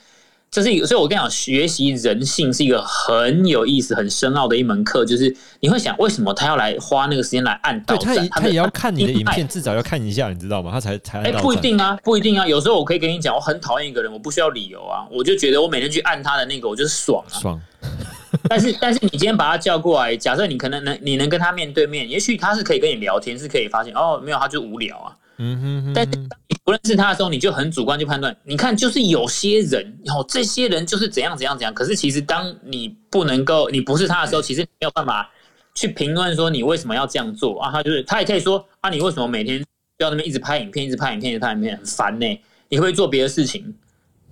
[0.54, 5.04] 这是一个，所以我跟你讲，学习人性是一个很有意思、很深奥的一门课。
[5.04, 8.30] 就是你会想，为什么他要来花那个时间来按到赞？
[8.30, 10.70] 他也要看你的影片，至少要看一下，你知道吗？
[10.72, 12.47] 他才才哎，不一定啊，不一定啊。
[12.47, 17.34] 有时候我可以跟你讲，我很讨厌一个人，我不需要理由啊，我就觉得我每天去按他的那个，我就是爽啊。
[17.39, 17.60] 爽。
[18.47, 25.10] 但是，但是你今天把他叫过来，假设你可能能，你能跟他面对面，也许他是可以跟你聊天，是可以发现哦，没有，他就无聊啊。
[25.38, 28.36] 嗯哼哼，但当你不认识他的时候，你就很主观去判断。
[28.43, 31.73] 你看，就是有些人，然后这些人就是怎样怎样怎样。
[31.73, 35.29] 可是其实，当你不能够，你不是他的时候，其实没有办法
[35.73, 37.71] 去评论说你为什么要这样做啊。
[37.71, 39.63] 他就是，他也可以说啊，你为什么每天
[39.97, 42.41] 要那边一直拍影片，一直拍影片，一直拍影片，很烦呢？
[42.69, 43.73] 你会做别的事情，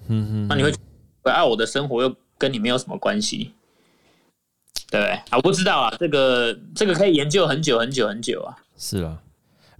[0.08, 0.72] 嗯哼，那你会
[1.24, 3.54] 爱我的生活又跟你没有什么关系，
[4.92, 5.20] 对不对？
[5.30, 8.56] 啊，不知道啊，这个这个可以研究很久很久很久啊。
[8.78, 9.18] 是啊。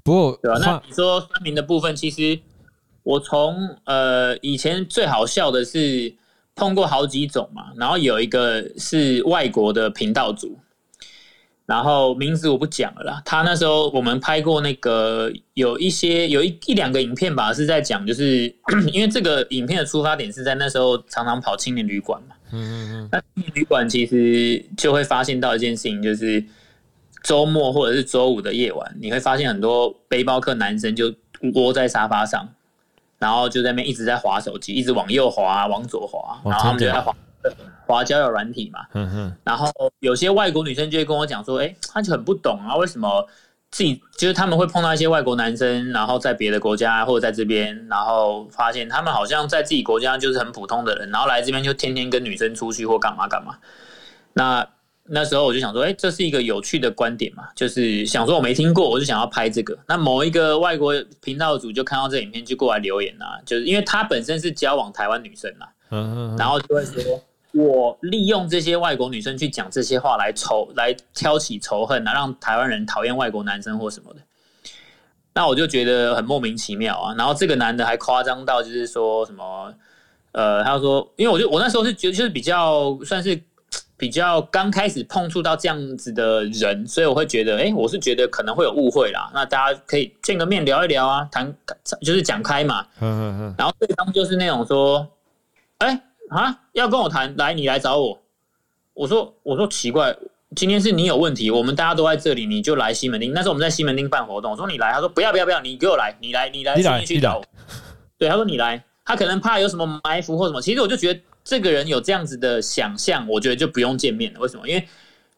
[0.04, 0.58] 不过，对吧？
[0.60, 2.40] 那你说酸民的部分，其实
[3.04, 6.14] 我从呃以前最好笑的是
[6.56, 7.72] 碰过好几种嘛。
[7.76, 10.58] 然后有一个是外国的频道组，
[11.66, 13.22] 然后名字我不讲了啦。
[13.24, 18.54] 他那时候我们拍过那个有一些有一一两个影片吧，是在讲，就是
[18.92, 22.36] 因为这个影片的出发点是在那时候常常跑青年旅馆嘛。
[22.52, 23.10] 嗯嗯嗯。
[23.12, 26.44] 那青年旅馆其实就会发现到一件事情，就是
[27.24, 31.14] 周末或者是周五的夜晚，你会发现很多背包客男生就
[31.54, 32.48] 窝在沙发上，
[33.18, 37.16] 然后就在那边一直在划手机，一直往右滑，往左滑，然后他们就在滑。
[37.88, 38.86] 滑交友软体嘛，
[39.44, 39.68] 然后
[40.00, 43.28] 有些外国女生就会跟我讲说，哎，她就很不懂啊，为什么
[43.72, 53.58] 自己就是他们会碰到一些外国男生，然后在别的国家或者在这边，然后发现他们好像在自己国家就是很普通的人，然后来这边就天天跟女生出去或干嘛干嘛。
[54.34, 54.66] 那
[55.12, 59.78] 那时候我就想说，哎，这是一个有趣的观点嘛，就是想说我没听过，我就想要拍这个。
[59.88, 65.68] 那某一个外国频道主就看到这影片就过来留言啊，就是因为他本身是交往台湾女生啊，
[66.38, 67.22] 然后就会说。
[67.54, 74.22] 我利用这些外国女生去讲这些话来仇来挑起仇恨啊，让台湾人讨厌外国男生或什么的，
[75.34, 77.14] 那我就觉得很莫名其妙啊。
[77.18, 79.74] 然后这个男的还夸张到就是说什么，
[80.32, 83.38] 呃，他说，因为我就我那时候是觉得就是比较算是
[84.02, 89.30] 比较刚开始碰触到这样子的人，所以我会觉得，哎，我是觉得可能会有误会啦。
[89.32, 91.56] 那大家可以见个面聊一聊啊，谈
[92.02, 92.84] 就是讲开嘛。
[93.00, 93.56] 嗯嗯嗯。
[93.60, 95.08] 然后对方就是那种说，
[95.78, 96.02] 哎。
[96.32, 98.18] 啊，要跟我谈，来，你来找我。
[98.94, 100.16] 我说，我说奇怪，
[100.56, 103.34] 今天是你有问题，我们大家都在这里，你就来西门町。
[103.34, 107.42] 那时候我们在西门町办活动，我说你来，他说不要不要不要，你给我来，你来你来，你来去找。
[108.18, 110.62] 对，他说你来，他可能怕有什么埋伏或什么。
[110.62, 114.40] 其实我就觉得这个人有这样子的想象，我觉得就不用见面了。
[114.40, 114.68] 为什么？
[114.68, 114.88] 因为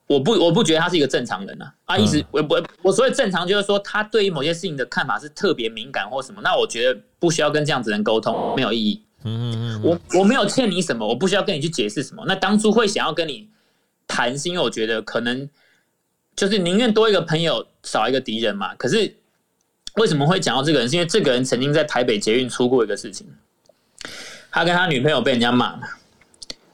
[0.06, 1.74] 我不我不觉得他是一个正常人啊。
[1.86, 6.42] 啊，意思我我我所谓正常就是说他对于某些事情的看法是特别敏感或什么。
[6.44, 9.02] 那我觉得不需要跟这样子人沟通，没有意义。
[9.24, 12.26] 嗯，我我没有欠你什么，我不需要跟你去解释什么。
[12.28, 13.48] 那当初会想要跟你
[14.06, 15.50] 谈，是因为我觉得可能
[16.36, 18.76] 就是宁愿多一个朋友，少一个敌人嘛。
[18.76, 19.16] 可是
[19.96, 20.90] 为什么会讲到这个人？
[20.90, 23.26] 是因为这个人曾经在台北捷运出过一个事情，
[24.54, 25.90] 他跟他女朋友被人家骂嘛。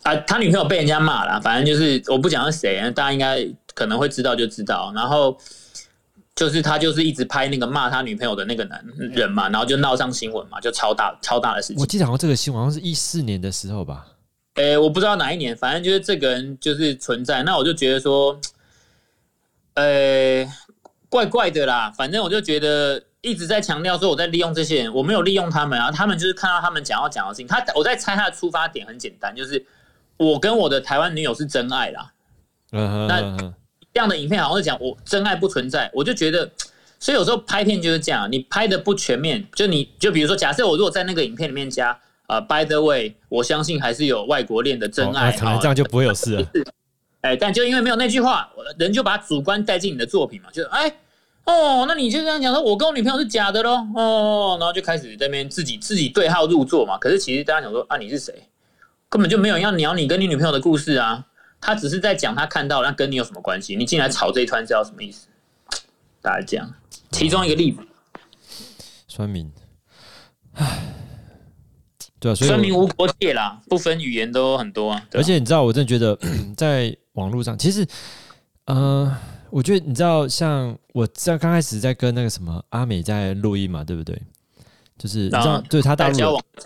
[0.03, 4.91] 啊，他女朋友被人家骂了，反正就是我不讲是谁，大家应该可能会知道就知道。
[4.93, 5.35] 然后。
[6.35, 11.81] 就是他，就是一直拍那个骂他女朋友的那个男人嘛，然后就闹上新闻嘛，就超大超大的事情。
[11.81, 14.07] 我记得好像这个新闻好像是一四年的时候吧。
[14.53, 17.43] 诶，我不知道哪一年，反正就是这个人就是存在。
[17.43, 18.39] 那我就觉得说，
[19.73, 20.47] 呃，
[21.09, 21.91] 怪怪的啦。
[21.97, 25.91] 反正我就觉得一直在强调说我在利用这些人，我没有利用他们啊。
[25.91, 29.65] 他们就是看到他们讲要讲的事情，他我在猜他的出发点很简单，就是
[30.17, 32.11] 我跟我的台湾女友是真爱啦。
[32.71, 33.53] 嗯那。
[33.91, 36.49] 这样的影片好像是讲我真爱不存在，我就觉得，
[36.99, 46.47] 所以有时候拍片就是这样，你拍的不全面，就你就比如说，假设我如果在那个影片里面加呃，by the way，我相信还是有外国恋的真爱，可能这样就不会有事了。
[47.21, 48.47] 哎，但就因为没有那句话，
[48.77, 50.95] 人就把主观带进你的作品嘛，就哎
[51.45, 56.97] 哦，那你就这样讲说，我跟我女朋友是假的喽，哦，然后就开始在那边自己自己对号入座嘛。
[56.97, 58.33] 可是其实大家想说啊，你是谁？
[59.09, 61.25] 根本就没有要鸟你跟你女朋友的故事啊。
[61.61, 63.75] 他只是在讲他看到，那跟你有什么关系？
[63.75, 65.27] 你进来吵这一团，知道什么意思？
[66.21, 66.73] 大家这样。
[67.11, 67.81] 其中一个例子，
[69.09, 69.51] 酸民，
[70.53, 70.93] 唉，
[72.17, 75.05] 对啊，所以酸民无国界啦，不分语言都很多啊。
[75.11, 76.17] 而且你知道，我真的觉得
[76.55, 77.85] 在网络上，其实，
[78.63, 79.13] 呃，
[79.51, 84.19] 我觉得你知道，像我在刚开始在跟那个什么阿美在录音嘛，对不对？
[84.97, 86.43] 就是你知道，对他大交往，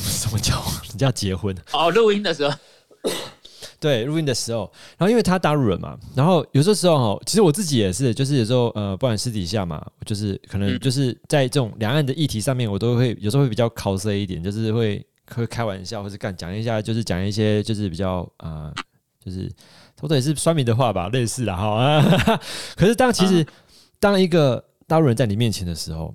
[0.00, 0.74] 什么交往？
[0.88, 1.54] 人家结婚？
[1.72, 2.54] 哦，录音的时候。
[3.80, 18.72] 对，录音的时候，然后因为他大陆人嘛，然后有些时候哈，其实我自己也是，就是有时候呃，不管私底下嘛，就是可能就是在这种两岸的议题上面，我都会有时候会比较 cos 一点，就是会会开玩笑，或者干讲一下，就是讲一些就是比较啊，
[19.24, 19.48] 就是
[20.00, 22.00] 或者也是酸民的话吧，类似的哈。
[22.76, 23.46] 可是当其实
[23.98, 26.14] 当一个大陆人在你面前的时候，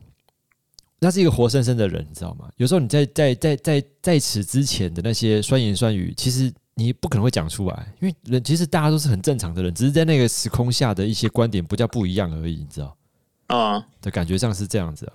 [1.00, 2.50] 那是一个活生生的人，你知道吗？
[2.58, 6.54] 有时候你在在在在在此之前的那些酸言酸语，其实。
[6.76, 12.98] 你不可能会讲出来，因为人其实大家都是很正常的人，只是在那个时空下的一些观点不叫不一样而已，你知道？
[13.46, 15.14] 啊，的感觉上是这样子啊。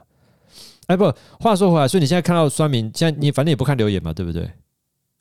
[0.86, 4.48] 哎，不，话说回来，所以你现在看到酸民，现在你反正也不看留言嘛，对不对？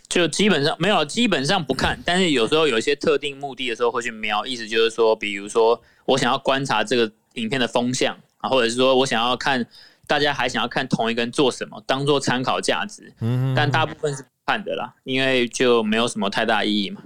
[0.10, 9.66] 就基本上没有，基本上不看，但是有时候有一些特定目的的时候会去瞄，意思就是说，比如说我想要观察这个影片的风向啊，或者是说我想要看
[10.06, 13.14] 大家还想要看同一个人做什么，当做参考价值。
[13.20, 14.30] 嗯，但大部分是不。
[14.48, 17.02] 看的啦，因为就没有什么太大意义嘛，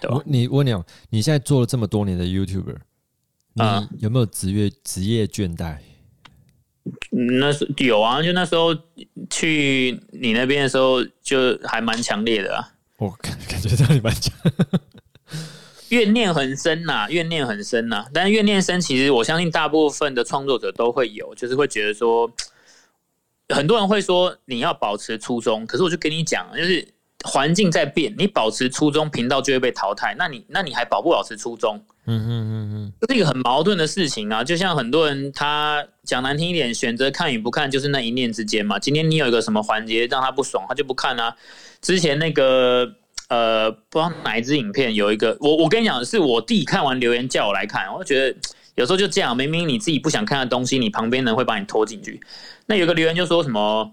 [0.00, 0.18] 对吧？
[0.24, 2.76] 你我讲，你现在做了这么多年的 YouTuber，
[3.52, 3.62] 你
[3.98, 5.76] 有没有职业职业倦怠？
[7.18, 8.76] 那是有啊，就那时候
[9.30, 12.68] 去你那边的时候，就还蛮强烈的啊。
[12.98, 14.34] 我感感觉到你蛮强，
[15.88, 18.04] 怨念很深呐，怨念很深呐。
[18.12, 22.30] 但是怨念深，其实我相信大部分的创作者都会有，就是会觉得说，
[23.48, 26.86] 很多人会说你要保持初衷，可是我就跟你讲，就是
[27.26, 30.14] 环境在变，你保持初衷，频道就会被淘汰。
[30.16, 31.76] 那你那你还保不保持初衷？
[32.06, 34.44] 嗯嗯嗯嗯，这是一个很矛盾的事情啊。
[34.44, 38.78] 就像很多人他讲难听一点，选择看与不看，就是那一念之间嘛。
[38.78, 41.36] 今天你有一个什么环节让他不爽，他就不看啊。
[41.82, 42.94] 之前那个。
[43.28, 48.38] 呃，不知道哪一支影片有一个，我我跟你讲，是我弟看完留言叫我来看，我觉得
[48.76, 52.20] 有时候就这样，明明你自己不想看的东西，你旁边人会把你拖进去。
[52.66, 53.90] 那有个留言就说什么，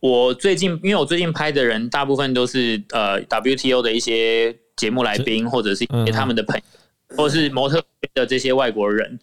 [0.00, 7.82] 我最近因为我最近拍的人大部分都是呃 WTO 的一些节目来宾，或者是一些他们的朋友，或者是模特
[8.14, 9.18] 的这些外国人，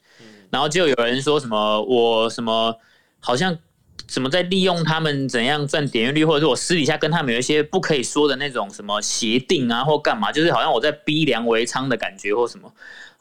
[0.50, 2.76] 然后就有人说什么我什么
[3.20, 3.58] 好像。
[4.08, 12.72] 怎么在利用他们怎样赚点阅率，或者是我私底下跟他们有一些不可以说的那种什么协定啊，或干嘛，就是好像我在逼良为娼的感觉，或什么，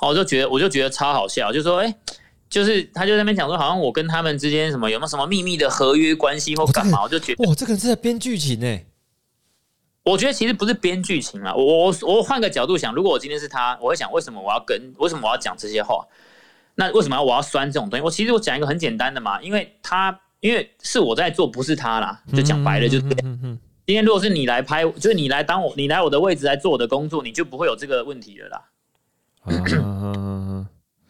[0.00, 1.94] 我就觉得我就觉得超好笑，就说哎，
[2.48, 8.80] 就是他就在那边讲说，好像我跟他们之间什么有没有什么秘密的合约关系或干嘛，我就觉得哇，这个人是在编剧情呢。
[10.04, 16.06] 我觉得其实不是编剧情啊，我我我换个角度想，如果我今天是他，我会想为什么我要跟为什么我要讲这些话？
[16.74, 18.04] 那为什么我要酸这种东西？
[18.04, 20.20] 我其实我讲一个很简单的嘛，因为他。
[20.40, 28.62] 因为是我在做，不是他啦，就讲白了，就是今天如果是你来拍，就是你来当我，你来我的位置来做我的工作，你就不会有这个问题了啦。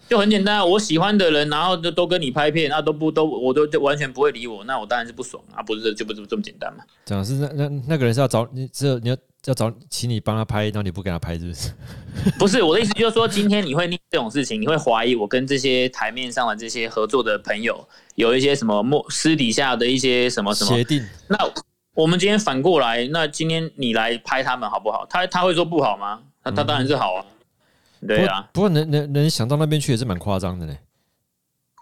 [0.09, 6.85] 就很简单，我喜欢的人，然后都都跟你拍片，那都不都，我都就完全不会理我，那我当然是不爽啊，不是就不是这么简单嘛。
[7.05, 9.17] 讲是那那那个人是要找你，只有你要。
[9.47, 11.71] 要找请你帮他拍，然后你不给他拍，是不是？
[12.41, 21.07] 不是我的意思，就是说今天你会念这种事情，你会怀疑我跟这些台面上的这些合作的朋友有一些什么默私底下的一些什么什么协定。
[21.29, 21.37] 那
[21.95, 25.05] 我们今天反过来，那今天你来拍他们好不好？
[25.11, 26.23] 他他会说不好吗？
[26.43, 27.27] 那他当然是好啊。
[28.07, 30.77] 对啊，不过能能能想到那边去也是蛮夸张的呢。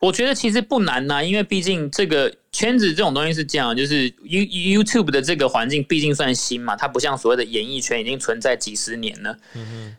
[0.01, 9.37] 我觉得其实不难呐，因为毕竟这个圈子这种东西是这样，就是 You YouTube 的这个环境毕竟算新嘛，它不像所谓的演艺圈已经存在几十年了。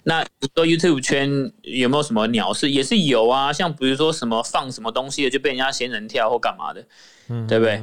[0.04, 0.22] 那
[0.56, 2.70] 说 YouTube 圈有没有什么鸟事？
[2.70, 6.86] 也是有啊，像比如说什么放什么东西的就被人家仙人跳或干嘛的，
[7.30, 7.82] 嗯，对不对？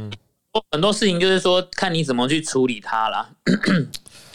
[0.72, 3.30] 很多事情就是说看你怎么去处理它啦。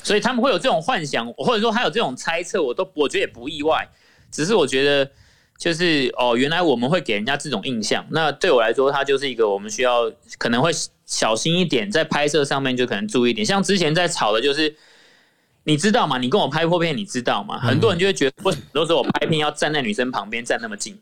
[0.06, 3.86] 所以他们会有这种幻想，或者说还有这种猜测，我都我觉得也不意外，
[4.32, 5.12] 只是我觉得。
[5.58, 8.06] 就是哦，原来我们会给人家这种印象。
[8.12, 10.70] 那对我来说，它就是一个我们需要可能会
[11.06, 13.46] 小心一点，在拍摄上面就可能注意一点。
[13.46, 14.76] 像之前在吵的，就是
[15.64, 16.18] 你知道吗？
[16.18, 17.58] 你跟我拍破片，你知道吗？
[17.58, 21.00] 很多人就会觉得，为什么都说我拍片要站在女生旁边，站那么近？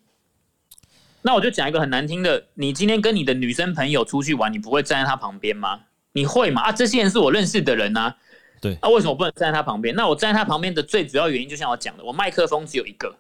[1.24, 5.80] 那我就讲一个很难听的：你今天跟你的女生朋友出去玩，你不会站在她旁边吗？
[6.12, 6.62] 你会吗？
[6.62, 8.18] 啊，这些人是我认识的人啊。
[8.64, 8.78] 对。
[8.82, 9.94] 那为什么不能站在他旁边？
[9.94, 13.14] 那我站在他旁边的最主要原因，就像我讲的，我麦克风只有一个。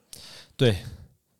[0.56, 0.78] 对。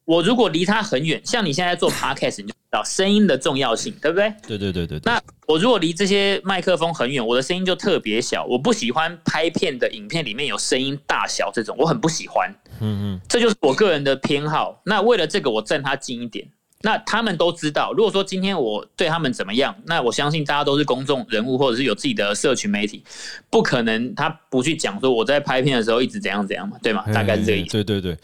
[0.06, 4.34] 我如果离他很远，像你现在做 podcast，你就知道声音的重要性，对不对？
[4.46, 5.00] 对对对对。
[5.06, 8.44] 那我如果离这些麦克风很远，我的声音就特别小。
[8.44, 12.54] 我不喜欢拍片的影片里面有声音大小这种，我很不喜欢。
[12.82, 14.82] 嗯嗯，这就是我个人的偏好。
[14.84, 16.46] 那为了这个，我站他近一点。
[16.86, 23.02] 那他们都知道，如果说今天我对他们怎么样，那我相信大家都是公众人物，或者是有自己的社群媒体，
[23.50, 27.06] 不可能他不去讲说我在拍片的时候一直怎样怎样嘛，对吗？
[27.14, 27.72] 大概是这个意思。
[27.72, 28.18] 对对对。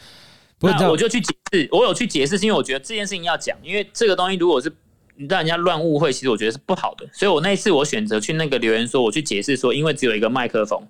[0.60, 4.70] 那我就去解释，我有去解释，是因为我觉得这件事情要讲，因为这个东西如果是
[5.16, 7.08] 让人家乱误会，其实我觉得是不好的。
[7.14, 10.86] 所以我那一次我选择去那个留言说，我去解释说，因为只有一个麦克风，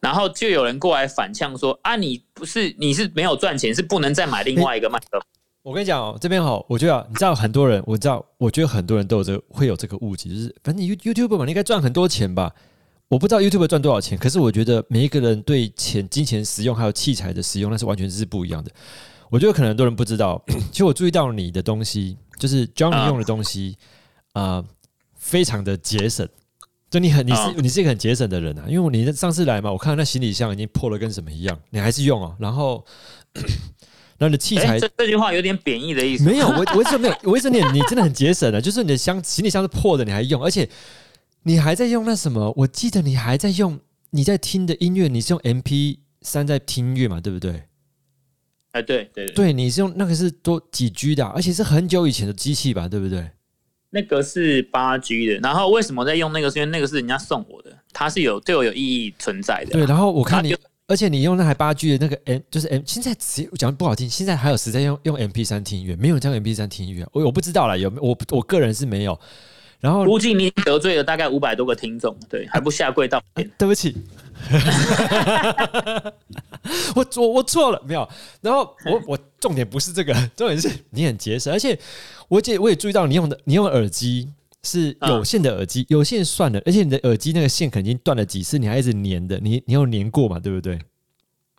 [0.00, 5.22] 然后就有人过来反呛说啊，你不是你是没有赚钱，是不能再买另外一个麦克风。
[5.68, 12.54] 我跟你讲哦，这边好，我觉得你知道很多人，我知道，我觉得很多人都有这个会有这个误解，就是反正 You YouTube 嘛，你应该赚很多钱吧。
[13.08, 18.70] 我不知道 YouTube 赚多少钱，可是我觉得每一个人对钱、金钱使用还有器材的使用，那是完全是不一样的。
[19.28, 20.42] 我觉得可能很多人不知道，
[20.72, 23.76] 其实我注意到你的东西，就是 John 用的东西
[24.32, 24.64] 啊，
[25.16, 26.26] 非常的节省。
[26.88, 32.34] 就你很你是你是一个很节省的人啊，因为你上次来嘛，我看到那行李箱已经破了跟什么一样，你还是用哦。
[32.38, 32.82] 然后，
[34.18, 36.24] 那你的器材这句话有点贬义的意思。
[36.24, 40.68] 没有，我 我一直没有，我一直念你真的很节省的，就是你的箱行李箱是破的，你还用，而且。
[41.44, 42.52] 你还在用那什么？
[42.56, 43.78] 我记得你还在用
[44.10, 47.20] 你在听的音乐，你是用 M P 三在听音乐嘛？
[47.20, 47.62] 对不对？
[48.72, 52.86] 哎，对对对，你是用那个是多几 G 的，而且是很久以前的机器吧？
[52.86, 53.30] 对不对？
[53.90, 55.36] 那个是八 G 的。
[55.36, 56.50] 然后为什么在用那个？
[56.50, 59.70] 是因为那个是人家送我的，它是有对我有意义存在的。
[59.70, 60.54] 对，然后我看你，
[60.88, 63.14] 而且你用那台八 G 的那个 M，就是 M，现在
[63.58, 69.20] 讲不好听，现在还有谁在用用 M P 三听音乐，没有这样 M P 三听音乐，我我不知道了，有没我我个人是没有。
[69.80, 73.48] 然后估计你得罪了大概五百多个听众，对，还不下跪道歉。
[73.56, 73.94] 对不起，
[76.96, 78.08] 我我我错了，没有。
[78.40, 81.78] 然后我 我重点不是这个，重点是你很节省，而且
[82.26, 84.28] 我姐我也注意到你用的你用的耳机
[84.62, 90.38] 是有线的耳机，有线算了，而且你的耳机那个线肯定断了几次，你还一直粘的，你你有粘过嘛？
[90.38, 90.78] 对不对？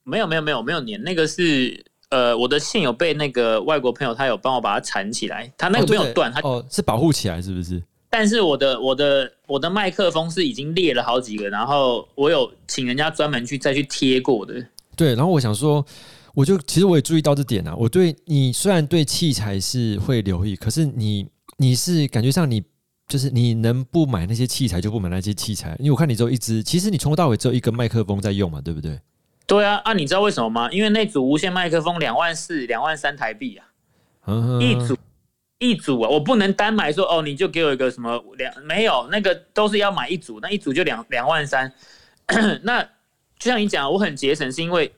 [0.04, 7.82] 没有没有没有没有粘，那个是呃我的线有被那个外国朋友他有帮我把它缠起来，他那个没有断，他哦是保护起来是不是？
[8.12, 14.66] 但是我的我的我的麦克风是已经裂了好几个，然后我有请人家专门去再去贴过的。
[14.96, 15.86] 对，然后我想说，
[16.34, 17.76] 我就其实我也注意到这点啊。
[17.78, 21.28] 我对你虽然对器材是会留意，可是你
[21.58, 22.64] 你是感觉上你
[23.10, 28.98] 就是你能不买那些器材就不买那些器材，因为我看你只有一支，其实你从头到尾只有一个麦克风在用嘛，对不对？
[29.48, 30.72] 对啊，啊，你知道为什么吗？
[30.72, 34.96] 因为那组无线麦克风两万四、两万三台币啊，一组。
[35.58, 41.70] 一组啊，我不能单买说哦，你就给我一个什么两没有那个都是要买一组，那一组就两两万三。
[42.64, 42.82] 那
[43.38, 44.90] 就像你讲，我很节省，是因为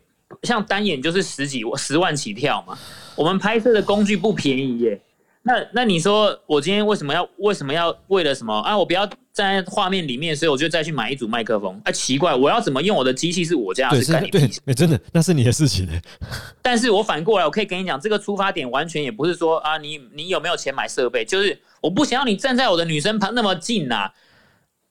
[0.44, 2.78] 像单眼就是十几十万起跳嘛，
[3.16, 5.02] 我们拍摄的工具不便宜耶。
[5.44, 8.78] 那那你说我今天为什么要为什么要为了什么啊？
[8.78, 11.82] 我不要站在画面里面，所以我就再去买一组麦克风。
[11.84, 15.94] 啊，奇怪，我要怎么用我的机器是我家是干你对，真的那是你的事情呢。
[16.62, 21.26] 但是我反过来，我可以跟你讲，这个出发点完全也不是说啊，你你有没有钱买设备？
[21.26, 24.12] 就是我不想要你站在我的女生旁那么近呐。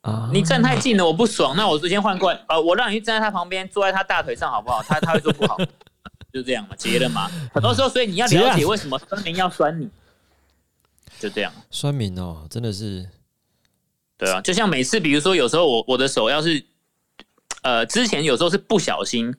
[0.00, 1.54] 啊，你站太近了，我不爽。
[1.56, 4.82] 那我就先换过来，呃，我让你站在她旁边，坐在她大腿上好不好？
[4.82, 5.56] 她她会说不好，
[6.34, 7.30] 就这样嘛，结了嘛。
[7.54, 9.88] 很多时候，所以你要了解为什么酸民要酸你。
[11.20, 13.06] 就这样，酸民哦，真的是，
[14.16, 16.64] 对啊，就像每次，比如说有时候我我的手要是，
[17.60, 19.32] 呃，之前有时候是不小心，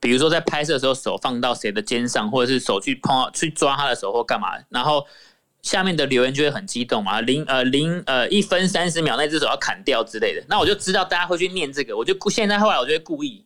[0.00, 5.06] 比如说在拍摄的时候手放到谁的肩上，或者是手去碰去抓他的手或干嘛，然后
[5.60, 13.44] 下面的留言就会很激动嘛，零呃零呃一分三十秒那只手要砍掉之类的，那我就知道大家会去念这个，我就故现在后来我就会故意，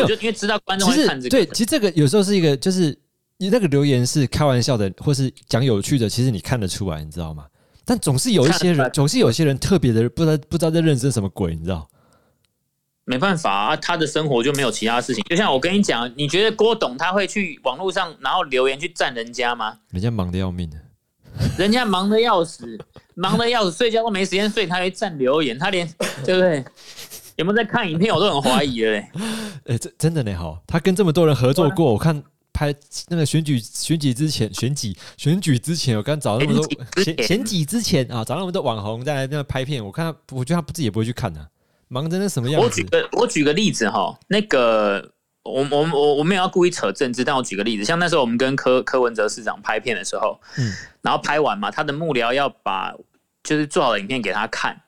[0.00, 2.96] 我就因为知道观众会看这个，对，其实这个有时候是一个就是。
[3.38, 7.46] 你那个留言是开玩笑的，或是讲有趣的，其实你看得出来，你知道吗？
[7.84, 11.86] 但总是有一些人，总是有些人特别的，不知道不知道在认真什么鬼，你知道？
[13.04, 15.22] 没办法啊，他的生活就没有其他事情。
[15.28, 19.78] 就像我跟你讲，你觉得郭董他会去网络上然后留言去赞人家吗？
[19.90, 20.76] 人家忙得要命的，
[21.56, 22.76] 人家忙得要死，
[23.14, 25.86] 忙得要死，睡觉都没时间睡，他还赞留言，他连
[26.24, 26.64] 对不对？
[27.36, 28.12] 有没有在看影片？
[28.12, 29.08] 我都很怀疑了嘞。
[29.66, 32.24] 哎，这真的呢，好，他跟这么多人合作过，我看。
[32.56, 32.74] 拍
[33.08, 36.66] 那个选举选举之前选举选举之前，我刚找那么多
[37.04, 41.46] 选选举之前啊，找那么多网红在那拍片，我看他，我觉得他自己也不会去看的，
[41.88, 42.66] 忙着那什么样子。
[42.66, 52.94] 我举个我举个例子哈，那个我我我我没有要故意扯政治，但我举个例子，像那时候我们跟柯柯文哲市长拍片的时候，嗯，然后拍完嘛，他的幕僚要把
[53.42, 54.80] 就是做好的影片给他看，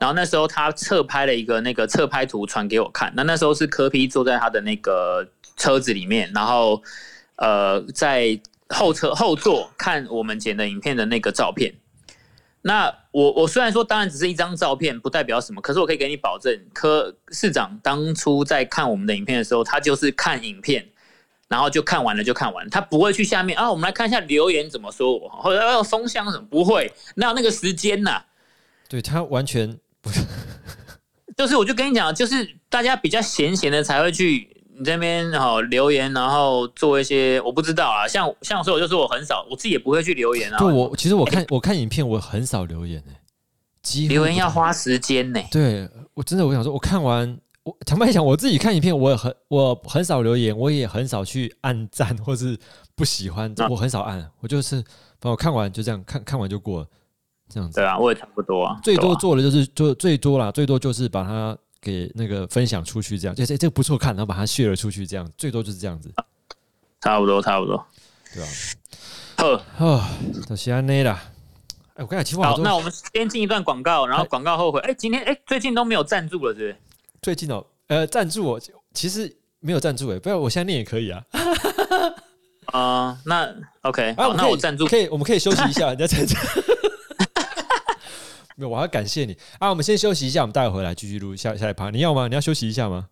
[0.00, 5.24] 然后那时候他侧拍了一个那个侧拍图传给我看，那那时候是柯 P 坐在他的那个
[5.56, 6.82] 车子里面，然后。
[7.36, 11.74] 呃，在后车后座看我们剪的影片的那个照片，
[12.62, 20.88] 那我我虽然说当然只是一张照片，不代表什么，可是我可以给你保证，柯市长当初在看我们的影片的时候，他就是看影片，
[21.48, 28.22] 然后就看完了就看完，他不会去下面啊，我们来看一下留言怎么说我，或者要封箱什么，不会，哪有那个时间呐？
[28.88, 30.20] 对他完全不是，
[31.36, 34.48] 就是我就跟你讲，就是大家比较闲闲的才会去。
[34.78, 40.58] 你这边好留言，然后做一些我不知道啊，像像说我就是我很少，我自己也不会去留言啊。
[40.58, 45.40] 对，我其实我看 我看影片，我很少留言诶，留言要花时间呢。
[45.50, 52.58] 对我真的我想说，我看完我坦白讲，我自己看影片，我也很我很少留言，我也很少去按赞或是
[52.96, 54.82] 不喜欢，我很少按，我就是
[55.20, 56.86] 把我看完就这样看看完就过了，
[57.48, 57.78] 这样子。
[57.78, 61.56] 对啊，我也差不多啊，最多做的就是就最多啦，最多就是把它。
[61.82, 66.08] 给那个分享出去，这样就这这个不错看，然后把它 share 出去，这样最多就是这样子，
[67.00, 67.84] 差不多差不多，
[68.32, 68.48] 对吧？
[69.36, 70.10] 呵，啊，
[70.48, 71.20] 都是安内啦。
[71.94, 74.78] 哎，我刚才其实好，那我们先进一段广告，然后广告后悔。
[74.80, 76.76] 哎，今天哎，最近都没有赞助了，是不是？
[77.20, 78.60] 最近哦，呃，赞助我
[78.94, 81.24] 其实没有赞助哎，不要我现在念也可以啊。
[82.66, 83.52] 啊，那
[83.82, 86.36] OK，好，那我赞助可以，我们可以休息一下，再赞助。
[88.62, 89.68] 没有，我要感谢你啊！
[89.68, 91.90] 我们先休息一下，我们待会回来继续录下下一趴。
[91.90, 92.28] 你要吗？
[92.28, 93.08] 你要休息一下吗？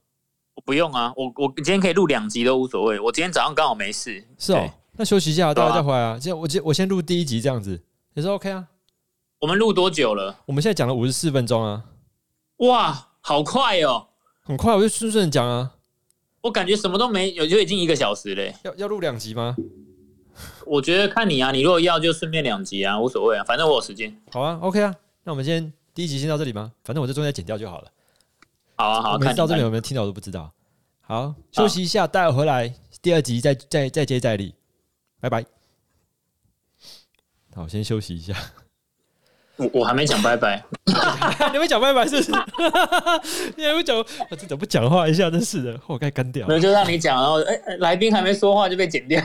[0.54, 3.00] 我不用啊，我我今天可以录两集都无所谓。
[3.00, 4.24] 我今天早上刚好没事。
[4.38, 6.18] 是哦，那休息一下，待会再回来啊。
[6.18, 7.82] 先我先我先录第一集这样子
[8.14, 8.66] 也是 OK 啊。
[9.40, 10.36] 我们录多久了？
[10.46, 11.84] 我们现在讲了五十四分钟啊。
[12.58, 14.08] 哇，好快哦！
[14.42, 15.72] 很快，我就顺顺讲啊。
[16.42, 18.54] 我感觉什么都没有，就已经一个小时嘞。
[18.64, 19.56] 要要录两集吗？
[20.66, 24.14] 我觉得看你啊，你如果要就顺便两集啊，无所谓啊，反正我有时间。
[24.30, 24.94] 好啊，OK 啊。
[25.24, 26.72] 那我们先第一集先到这里吗？
[26.84, 27.90] 反正我这中间剪掉就好了。
[28.76, 30.50] 好啊，好，每次到这里里有没有听到我都不知道。
[31.02, 34.54] 好，休息一下，待会回来第二集再再再接再厉，
[35.20, 35.44] 拜拜。
[37.54, 38.34] 好，先休息一下。
[39.56, 40.64] 我我还没讲拜拜，
[41.52, 42.32] 你没讲拜拜是不是？
[43.58, 45.28] 你还没讲，我这怎么不讲话一下？
[45.30, 46.54] 真是的，我该干掉没。
[46.54, 49.22] 有就让你讲，然后哎、哎来宾还没说话就被剪掉。